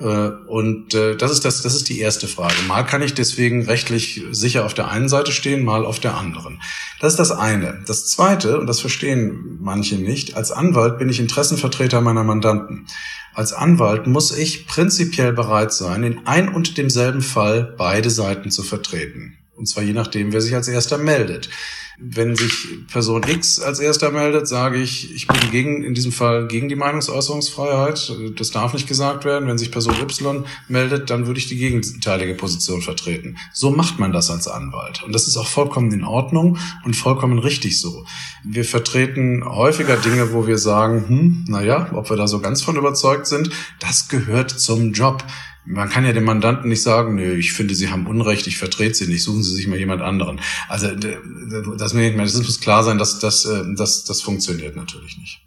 Äh, 0.00 0.04
und 0.04 0.94
äh, 0.94 1.16
das 1.16 1.30
ist 1.30 1.44
das, 1.44 1.62
das 1.62 1.74
ist 1.74 1.88
die 1.88 2.00
erste 2.00 2.26
Frage. 2.26 2.54
Mal 2.66 2.82
kann 2.82 3.02
ich 3.02 3.14
deswegen 3.14 3.66
rechtlich 3.66 4.22
sicher 4.32 4.64
auf 4.64 4.74
der 4.74 4.88
einen 4.88 5.08
Seite 5.08 5.30
stehen, 5.30 5.64
mal 5.64 5.86
auf 5.86 6.00
der 6.00 6.16
anderen. 6.16 6.60
Das 7.00 7.12
ist 7.12 7.18
das 7.18 7.30
eine. 7.30 7.82
Das 7.86 8.06
zweite, 8.06 8.58
und 8.58 8.66
das 8.66 8.80
verstehen 8.80 9.58
manche 9.60 9.96
nicht, 9.96 10.34
als 10.36 10.50
Anwalt 10.50 10.98
bin 10.98 11.08
ich 11.08 11.20
Interessenvertreter 11.20 12.00
meiner 12.00 12.24
Mandanten. 12.24 12.86
Als 13.34 13.52
Anwalt 13.52 14.06
muss 14.06 14.36
ich 14.36 14.66
prinzipiell 14.66 15.32
bereit 15.32 15.72
sein, 15.72 16.02
in 16.02 16.26
ein 16.26 16.48
und 16.48 16.76
demselben 16.78 17.22
Fall 17.22 17.74
beide 17.76 18.10
Seiten 18.10 18.50
zu 18.50 18.62
vertreten. 18.62 19.39
Und 19.60 19.66
zwar 19.66 19.84
je 19.84 19.92
nachdem, 19.92 20.32
wer 20.32 20.40
sich 20.40 20.54
als 20.54 20.68
erster 20.68 20.96
meldet. 20.96 21.50
Wenn 21.98 22.34
sich 22.34 22.86
Person 22.90 23.22
X 23.28 23.60
als 23.60 23.78
erster 23.78 24.10
meldet, 24.10 24.48
sage 24.48 24.78
ich, 24.78 25.14
ich 25.14 25.26
bin 25.26 25.50
gegen, 25.50 25.84
in 25.84 25.92
diesem 25.92 26.12
Fall 26.12 26.48
gegen 26.48 26.70
die 26.70 26.76
Meinungsäußerungsfreiheit. 26.76 28.10
Das 28.36 28.52
darf 28.52 28.72
nicht 28.72 28.88
gesagt 28.88 29.26
werden. 29.26 29.46
Wenn 29.46 29.58
sich 29.58 29.70
Person 29.70 29.96
Y 30.00 30.46
meldet, 30.66 31.10
dann 31.10 31.26
würde 31.26 31.38
ich 31.38 31.48
die 31.48 31.58
gegenteilige 31.58 32.34
Position 32.36 32.80
vertreten. 32.80 33.36
So 33.52 33.70
macht 33.70 33.98
man 33.98 34.12
das 34.12 34.30
als 34.30 34.48
Anwalt. 34.48 35.02
Und 35.02 35.14
das 35.14 35.28
ist 35.28 35.36
auch 35.36 35.46
vollkommen 35.46 35.92
in 35.92 36.04
Ordnung 36.04 36.56
und 36.86 36.96
vollkommen 36.96 37.38
richtig 37.38 37.78
so. 37.78 38.06
Wir 38.42 38.64
vertreten 38.64 39.44
häufiger 39.44 39.98
Dinge, 39.98 40.32
wo 40.32 40.46
wir 40.46 40.56
sagen, 40.56 41.04
hm, 41.06 41.44
naja, 41.48 41.90
ob 41.92 42.08
wir 42.08 42.16
da 42.16 42.26
so 42.26 42.40
ganz 42.40 42.62
von 42.62 42.76
überzeugt 42.76 43.26
sind, 43.26 43.50
das 43.78 44.08
gehört 44.08 44.52
zum 44.52 44.94
Job 44.94 45.22
man 45.66 45.88
kann 45.88 46.04
ja 46.04 46.12
dem 46.12 46.24
Mandanten 46.24 46.68
nicht 46.68 46.82
sagen, 46.82 47.14
nö, 47.16 47.34
ich 47.34 47.52
finde, 47.52 47.74
Sie 47.74 47.90
haben 47.90 48.06
Unrecht, 48.06 48.46
ich 48.46 48.58
vertrete 48.58 48.94
Sie 48.94 49.06
nicht, 49.06 49.22
suchen 49.22 49.42
Sie 49.42 49.54
sich 49.54 49.66
mal 49.66 49.78
jemand 49.78 50.02
anderen. 50.02 50.40
Also 50.68 50.94
das, 50.94 51.92
das 51.92 51.94
muss 51.94 52.60
klar 52.60 52.82
sein, 52.82 52.98
dass 52.98 53.18
das, 53.18 53.44
äh, 53.44 53.64
das, 53.76 54.04
das 54.04 54.22
funktioniert 54.22 54.76
natürlich 54.76 55.18
nicht. 55.18 55.40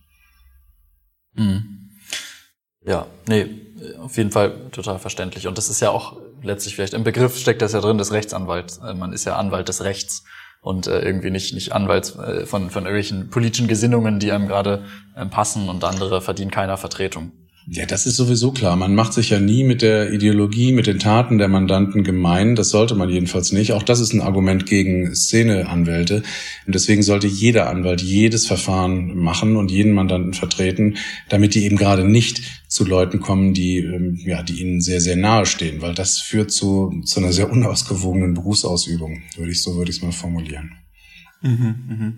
Mhm. 1.35 1.89
Ja, 2.85 3.07
nee, 3.27 3.47
auf 3.99 4.17
jeden 4.17 4.31
Fall 4.31 4.69
total 4.71 4.99
verständlich. 4.99 5.47
Und 5.47 5.57
das 5.57 5.69
ist 5.69 5.81
ja 5.81 5.89
auch 5.89 6.17
letztlich 6.41 6.75
vielleicht 6.75 6.93
im 6.93 7.03
Begriff 7.03 7.37
steckt 7.37 7.61
das 7.61 7.73
ja 7.73 7.81
drin 7.81 7.97
des 7.97 8.11
Rechtsanwalts. 8.11 8.77
Äh, 8.77 8.93
man 8.93 9.13
ist 9.13 9.25
ja 9.25 9.37
Anwalt 9.37 9.67
des 9.67 9.83
Rechts 9.83 10.23
und 10.61 10.87
äh, 10.87 11.01
irgendwie 11.01 11.31
nicht 11.31 11.53
nicht 11.53 11.73
Anwalt 11.73 12.07
von 12.45 12.69
von 12.69 12.83
irgendwelchen 12.83 13.29
politischen 13.29 13.67
Gesinnungen, 13.67 14.19
die 14.19 14.31
einem 14.31 14.47
gerade 14.47 14.85
passen 15.31 15.69
und 15.69 15.83
andere 15.83 16.21
verdienen 16.21 16.51
keiner 16.51 16.77
Vertretung. 16.77 17.31
Ja, 17.65 17.85
das 17.85 18.05
ist 18.05 18.17
sowieso 18.17 18.51
klar. 18.51 18.75
Man 18.75 18.93
macht 18.93 19.13
sich 19.13 19.29
ja 19.29 19.39
nie 19.39 19.63
mit 19.63 19.81
der 19.81 20.11
Ideologie, 20.11 20.73
mit 20.73 20.85
den 20.85 20.99
Taten 20.99 21.37
der 21.37 21.47
Mandanten 21.47 22.03
gemein. 22.03 22.55
Das 22.55 22.69
sollte 22.69 22.93
man 22.93 23.09
jedenfalls 23.09 23.53
nicht. 23.53 23.71
Auch 23.71 23.83
das 23.83 24.01
ist 24.01 24.11
ein 24.13 24.21
Argument 24.21 24.65
gegen 24.65 25.15
Szeneanwälte. 25.15 26.23
Und 26.65 26.75
deswegen 26.75 27.03
sollte 27.03 27.27
jeder 27.27 27.69
Anwalt 27.69 28.01
jedes 28.01 28.47
Verfahren 28.47 29.15
machen 29.15 29.55
und 29.55 29.71
jeden 29.71 29.93
Mandanten 29.93 30.33
vertreten, 30.33 30.97
damit 31.29 31.55
die 31.55 31.63
eben 31.63 31.77
gerade 31.77 32.03
nicht 32.03 32.41
zu 32.67 32.83
Leuten 32.83 33.21
kommen, 33.21 33.53
die, 33.53 33.77
ähm, 33.77 34.19
ja, 34.25 34.43
die 34.43 34.59
ihnen 34.59 34.81
sehr, 34.81 34.99
sehr 34.99 35.15
nahe 35.15 35.45
stehen. 35.45 35.81
Weil 35.81 35.93
das 35.93 36.19
führt 36.19 36.51
zu, 36.51 37.01
zu 37.05 37.21
einer 37.21 37.31
sehr 37.31 37.49
unausgewogenen 37.49 38.33
Berufsausübung, 38.33 39.21
würde 39.37 39.51
ich, 39.51 39.61
so 39.61 39.77
würde 39.77 39.89
ich 39.89 39.97
es 39.97 40.03
mal 40.03 40.11
formulieren. 40.11 40.73
Mhm, 41.41 41.75
mh. 41.87 42.13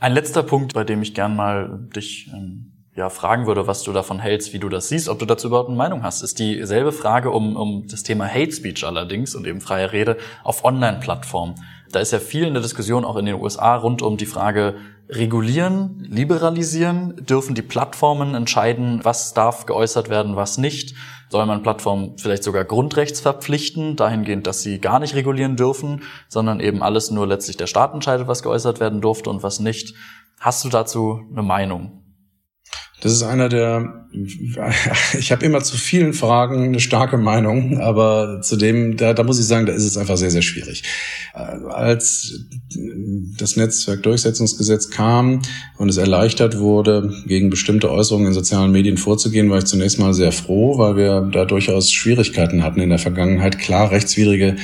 Ein 0.00 0.14
letzter 0.14 0.42
Punkt, 0.42 0.74
bei 0.74 0.82
dem 0.82 1.02
ich 1.02 1.14
gern 1.14 1.36
mal 1.36 1.88
dich 1.94 2.28
ähm 2.32 2.72
ja, 3.00 3.08
fragen 3.08 3.46
würde, 3.46 3.66
was 3.66 3.82
du 3.82 3.92
davon 3.92 4.20
hältst, 4.20 4.52
wie 4.52 4.58
du 4.58 4.68
das 4.68 4.88
siehst, 4.88 5.08
ob 5.08 5.18
du 5.18 5.24
dazu 5.24 5.48
überhaupt 5.48 5.68
eine 5.70 5.78
Meinung 5.78 6.02
hast, 6.02 6.20
ist 6.20 6.38
dieselbe 6.38 6.92
Frage 6.92 7.30
um, 7.30 7.56
um 7.56 7.86
das 7.88 8.02
Thema 8.02 8.28
Hate 8.28 8.52
Speech 8.52 8.84
allerdings 8.84 9.34
und 9.34 9.46
eben 9.46 9.62
freie 9.62 9.90
Rede 9.90 10.18
auf 10.44 10.64
Online-Plattformen. 10.64 11.54
Da 11.90 12.00
ist 12.00 12.12
ja 12.12 12.18
viel 12.18 12.44
in 12.44 12.52
der 12.52 12.62
Diskussion 12.62 13.06
auch 13.06 13.16
in 13.16 13.24
den 13.24 13.40
USA 13.40 13.74
rund 13.74 14.02
um 14.02 14.18
die 14.18 14.26
Frage, 14.26 14.76
regulieren, 15.08 16.06
liberalisieren, 16.10 17.16
dürfen 17.24 17.54
die 17.54 17.62
Plattformen 17.62 18.34
entscheiden, 18.34 19.00
was 19.02 19.32
darf 19.32 19.64
geäußert 19.64 20.10
werden, 20.10 20.36
was 20.36 20.58
nicht. 20.58 20.94
Soll 21.30 21.46
man 21.46 21.62
Plattformen 21.62 22.18
vielleicht 22.18 22.44
sogar 22.44 22.64
Grundrechts 22.64 23.20
verpflichten, 23.20 23.96
dahingehend, 23.96 24.46
dass 24.46 24.60
sie 24.62 24.78
gar 24.78 25.00
nicht 25.00 25.14
regulieren 25.14 25.56
dürfen, 25.56 26.02
sondern 26.28 26.60
eben 26.60 26.82
alles 26.82 27.10
nur 27.10 27.26
letztlich 27.26 27.56
der 27.56 27.66
Staat 27.66 27.94
entscheidet, 27.94 28.28
was 28.28 28.42
geäußert 28.42 28.78
werden 28.78 29.00
durfte 29.00 29.30
und 29.30 29.42
was 29.42 29.58
nicht. 29.58 29.94
Hast 30.38 30.64
du 30.64 30.68
dazu 30.68 31.22
eine 31.32 31.42
Meinung? 31.42 32.00
Das 33.00 33.12
ist 33.12 33.22
einer 33.22 33.48
der, 33.48 34.06
ich 35.18 35.32
habe 35.32 35.44
immer 35.44 35.62
zu 35.62 35.76
vielen 35.76 36.12
Fragen 36.12 36.64
eine 36.64 36.80
starke 36.80 37.16
Meinung, 37.16 37.78
aber 37.80 38.42
zu 38.42 38.56
dem, 38.56 38.96
da, 38.96 39.14
da 39.14 39.22
muss 39.22 39.38
ich 39.38 39.46
sagen, 39.46 39.66
da 39.66 39.72
ist 39.72 39.84
es 39.84 39.96
einfach 39.96 40.16
sehr, 40.16 40.30
sehr 40.30 40.42
schwierig. 40.42 40.82
Äh, 41.34 41.38
als 41.68 42.46
das 43.38 43.56
Netzwerkdurchsetzungsgesetz 43.56 44.90
kam 44.90 45.40
und 45.78 45.88
es 45.88 45.96
erleichtert 45.96 46.58
wurde, 46.58 47.12
gegen 47.26 47.50
bestimmte 47.50 47.90
Äußerungen 47.90 48.28
in 48.28 48.34
sozialen 48.34 48.72
Medien 48.72 48.98
vorzugehen, 48.98 49.50
war 49.50 49.58
ich 49.58 49.64
zunächst 49.64 49.98
mal 49.98 50.12
sehr 50.12 50.32
froh, 50.32 50.78
weil 50.78 50.96
wir 50.96 51.22
da 51.32 51.44
durchaus 51.44 51.90
Schwierigkeiten 51.90 52.62
hatten 52.62 52.80
in 52.80 52.90
der 52.90 52.98
Vergangenheit, 52.98 53.58
klar 53.58 53.90
rechtswidrige 53.90 54.56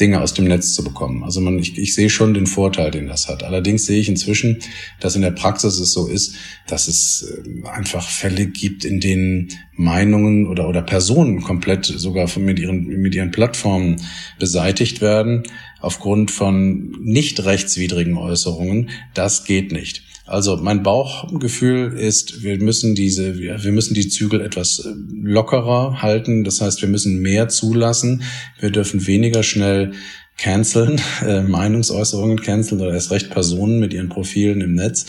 Dinge 0.00 0.20
aus 0.20 0.34
dem 0.34 0.46
Netz 0.46 0.74
zu 0.74 0.84
bekommen. 0.84 1.24
Also 1.24 1.40
man, 1.40 1.58
ich, 1.58 1.78
ich 1.78 1.94
sehe 1.94 2.10
schon 2.10 2.34
den 2.34 2.46
Vorteil, 2.46 2.90
den 2.90 3.06
das 3.06 3.28
hat. 3.28 3.42
Allerdings 3.42 3.86
sehe 3.86 4.00
ich 4.00 4.08
inzwischen, 4.08 4.58
dass 5.00 5.16
in 5.16 5.22
der 5.22 5.30
Praxis 5.30 5.78
es 5.78 5.92
so 5.92 6.06
ist, 6.06 6.34
dass 6.66 6.88
es 6.88 7.34
ähm, 7.44 7.66
einfach 7.66 8.08
Fälle 8.08 8.46
gibt, 8.46 8.84
in 8.84 9.00
denen 9.00 9.48
Meinungen 9.74 10.46
oder, 10.46 10.68
oder 10.68 10.82
Personen 10.82 11.42
komplett 11.42 11.86
sogar 11.86 12.28
mit 12.38 12.58
ihren, 12.58 12.86
mit 12.86 13.14
ihren 13.14 13.30
Plattformen 13.30 14.00
beseitigt 14.38 15.00
werden 15.00 15.44
aufgrund 15.80 16.30
von 16.30 16.96
nicht 17.00 17.44
rechtswidrigen 17.44 18.16
Äußerungen. 18.16 18.90
Das 19.14 19.44
geht 19.44 19.72
nicht. 19.72 20.02
Also 20.28 20.58
mein 20.58 20.82
Bauchgefühl 20.82 21.94
ist, 21.94 22.42
wir 22.42 22.60
müssen 22.60 22.94
diese, 22.94 23.38
wir 23.38 23.72
müssen 23.72 23.94
die 23.94 24.08
Zügel 24.08 24.42
etwas 24.42 24.80
äh, 24.80 24.92
lockerer 25.10 26.02
halten. 26.02 26.44
Das 26.44 26.60
heißt, 26.60 26.82
wir 26.82 26.88
müssen 26.88 27.20
mehr 27.20 27.48
zulassen. 27.48 28.22
Wir 28.60 28.70
dürfen 28.70 29.06
weniger 29.06 29.42
schnell 29.42 29.92
canceln, 30.36 31.00
äh, 31.26 31.40
Meinungsäußerungen 31.42 32.42
canceln 32.42 32.82
oder 32.82 32.92
erst 32.92 33.10
recht 33.10 33.30
Personen 33.30 33.80
mit 33.80 33.94
ihren 33.94 34.10
Profilen 34.10 34.60
im 34.60 34.74
Netz. 34.74 35.06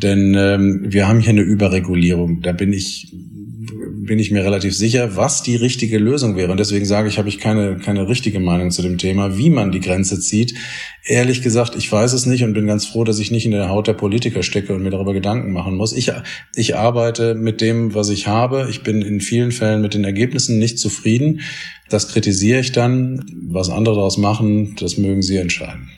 Denn 0.00 0.34
ähm, 0.34 0.86
wir 0.92 1.08
haben 1.08 1.20
hier 1.20 1.30
eine 1.30 1.42
Überregulierung. 1.42 2.40
Da 2.42 2.52
bin 2.52 2.72
ich 2.72 3.12
bin 4.06 4.18
ich 4.18 4.30
mir 4.30 4.44
relativ 4.44 4.74
sicher, 4.74 5.16
was 5.16 5.42
die 5.42 5.56
richtige 5.56 5.98
Lösung 5.98 6.36
wäre. 6.36 6.50
Und 6.50 6.58
deswegen 6.58 6.86
sage 6.86 7.08
ich, 7.08 7.18
habe 7.18 7.28
ich 7.28 7.38
keine, 7.38 7.76
keine 7.76 8.08
richtige 8.08 8.40
Meinung 8.40 8.70
zu 8.70 8.82
dem 8.82 8.98
Thema, 8.98 9.36
wie 9.36 9.50
man 9.50 9.72
die 9.72 9.80
Grenze 9.80 10.18
zieht. 10.20 10.54
Ehrlich 11.04 11.42
gesagt, 11.42 11.76
ich 11.76 11.90
weiß 11.90 12.12
es 12.12 12.26
nicht 12.26 12.44
und 12.44 12.54
bin 12.54 12.66
ganz 12.66 12.86
froh, 12.86 13.04
dass 13.04 13.18
ich 13.18 13.30
nicht 13.30 13.44
in 13.44 13.50
der 13.50 13.68
Haut 13.68 13.86
der 13.86 13.92
Politiker 13.92 14.42
stecke 14.42 14.74
und 14.74 14.82
mir 14.82 14.90
darüber 14.90 15.12
Gedanken 15.12 15.52
machen 15.52 15.76
muss. 15.76 15.92
Ich, 15.92 16.10
ich 16.54 16.76
arbeite 16.76 17.34
mit 17.34 17.60
dem, 17.60 17.94
was 17.94 18.08
ich 18.08 18.26
habe. 18.26 18.68
Ich 18.70 18.82
bin 18.82 19.02
in 19.02 19.20
vielen 19.20 19.52
Fällen 19.52 19.82
mit 19.82 19.94
den 19.94 20.04
Ergebnissen 20.04 20.58
nicht 20.58 20.78
zufrieden. 20.78 21.40
Das 21.90 22.08
kritisiere 22.08 22.60
ich 22.60 22.72
dann. 22.72 23.24
Was 23.48 23.68
andere 23.68 23.96
daraus 23.96 24.16
machen, 24.16 24.76
das 24.78 24.96
mögen 24.96 25.22
sie 25.22 25.36
entscheiden. 25.36 25.90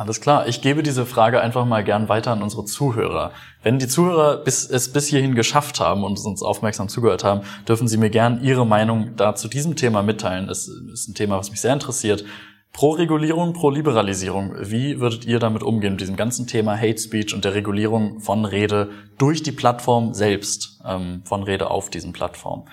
Alles 0.00 0.22
klar, 0.22 0.48
ich 0.48 0.62
gebe 0.62 0.82
diese 0.82 1.04
Frage 1.04 1.42
einfach 1.42 1.66
mal 1.66 1.84
gern 1.84 2.08
weiter 2.08 2.32
an 2.32 2.42
unsere 2.42 2.64
Zuhörer. 2.64 3.32
Wenn 3.62 3.78
die 3.78 3.86
Zuhörer 3.86 4.38
bis, 4.38 4.64
es 4.64 4.90
bis 4.94 5.08
hierhin 5.08 5.34
geschafft 5.34 5.78
haben 5.78 6.04
und 6.04 6.18
uns 6.24 6.42
aufmerksam 6.42 6.88
zugehört 6.88 7.22
haben, 7.22 7.42
dürfen 7.68 7.86
Sie 7.86 7.98
mir 7.98 8.08
gern 8.08 8.42
Ihre 8.42 8.64
Meinung 8.64 9.14
da 9.16 9.34
zu 9.34 9.46
diesem 9.46 9.76
Thema 9.76 10.02
mitteilen. 10.02 10.48
Es 10.48 10.68
ist 10.68 11.08
ein 11.08 11.14
Thema, 11.14 11.36
was 11.36 11.50
mich 11.50 11.60
sehr 11.60 11.74
interessiert. 11.74 12.24
Pro 12.72 12.92
Regulierung, 12.92 13.52
pro 13.52 13.68
Liberalisierung. 13.68 14.54
Wie 14.58 15.00
würdet 15.00 15.26
ihr 15.26 15.38
damit 15.38 15.62
umgehen, 15.62 15.92
mit 15.92 16.00
diesem 16.00 16.16
ganzen 16.16 16.46
Thema 16.46 16.78
Hate 16.78 16.96
Speech 16.96 17.34
und 17.34 17.44
der 17.44 17.52
Regulierung 17.52 18.20
von 18.20 18.46
Rede 18.46 18.88
durch 19.18 19.42
die 19.42 19.52
Plattform 19.52 20.14
selbst, 20.14 20.80
ähm, 20.82 21.20
von 21.26 21.42
Rede 21.42 21.68
auf 21.68 21.90
diesen 21.90 22.14
Plattformen? 22.14 22.64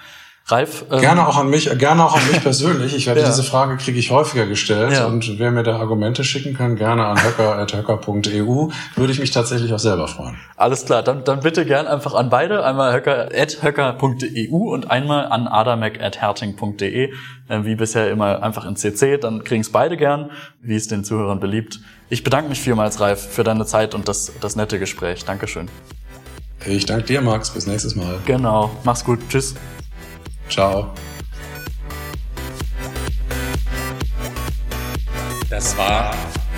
Ralf? 0.49 0.86
Ähm, 0.89 1.01
gerne 1.01 1.27
auch 1.27 1.38
an 1.38 1.49
mich, 1.49 1.69
gerne 1.77 2.05
auch 2.05 2.15
an 2.15 2.25
mich 2.31 2.41
persönlich. 2.43 2.95
Ich 2.95 3.05
werde 3.05 3.19
ja. 3.21 3.27
diese 3.27 3.43
Frage 3.43 3.75
kriege 3.77 3.99
ich 3.99 4.12
häufiger 4.12 4.45
gestellt 4.45 4.93
ja. 4.93 5.05
und 5.05 5.39
wer 5.39 5.51
mir 5.51 5.63
da 5.63 5.77
Argumente 5.77 6.23
schicken 6.23 6.53
kann, 6.53 6.77
gerne 6.77 7.05
an 7.05 7.21
höcker.höcker.eu, 7.21 8.69
würde 8.95 9.12
ich 9.12 9.19
mich 9.19 9.31
tatsächlich 9.31 9.73
auch 9.73 9.79
selber 9.79 10.07
freuen. 10.07 10.38
Alles 10.55 10.86
klar, 10.86 11.03
dann, 11.03 11.25
dann 11.25 11.41
bitte 11.41 11.65
gern 11.65 11.86
einfach 11.86 12.13
an 12.13 12.29
beide, 12.29 12.63
einmal 12.63 12.93
höcker.höcker.eu 12.93 14.57
und 14.73 14.89
einmal 14.89 15.25
an 15.25 15.47
adamek.herting.de, 15.47 17.12
äh, 17.49 17.63
wie 17.63 17.75
bisher 17.75 18.10
immer 18.10 18.41
einfach 18.41 18.65
in 18.65 18.77
CC, 18.77 19.17
dann 19.17 19.43
kriegen 19.43 19.62
es 19.62 19.71
beide 19.71 19.97
gern, 19.97 20.31
wie 20.62 20.75
es 20.75 20.88
den 20.88 21.03
Zuhörern 21.03 21.41
beliebt. 21.41 21.81
Ich 22.10 22.23
bedanke 22.23 22.47
mich 22.47 22.62
vielmals, 22.62 23.01
Ralf, 23.01 23.19
für 23.19 23.43
deine 23.43 23.65
Zeit 23.65 23.93
und 23.93 24.07
das, 24.07 24.31
das 24.39 24.55
nette 24.55 24.79
Gespräch. 24.79 25.25
Dankeschön. 25.25 25.67
Ich 26.65 26.86
danke 26.86 27.05
dir, 27.05 27.21
Max. 27.21 27.49
Bis 27.49 27.67
nächstes 27.67 27.95
Mal. 27.95 28.19
Genau. 28.25 28.71
Mach's 28.83 29.03
gut. 29.03 29.19
Tschüss. 29.29 29.55
Ciao. 30.49 30.93
Das 35.49 35.77
war 35.77 36.13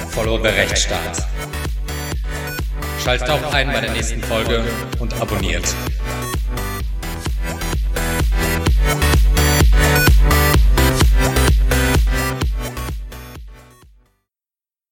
Follow 0.09 0.37
the 0.37 0.49
Rechtsstaat. 0.49 1.25
Schaltet 3.03 3.29
auch 3.29 3.53
ein 3.53 3.67
bei 3.67 3.81
der 3.81 3.91
nächsten 3.91 4.21
Folge 4.21 4.63
und 4.99 5.19
abonniert. 5.21 5.63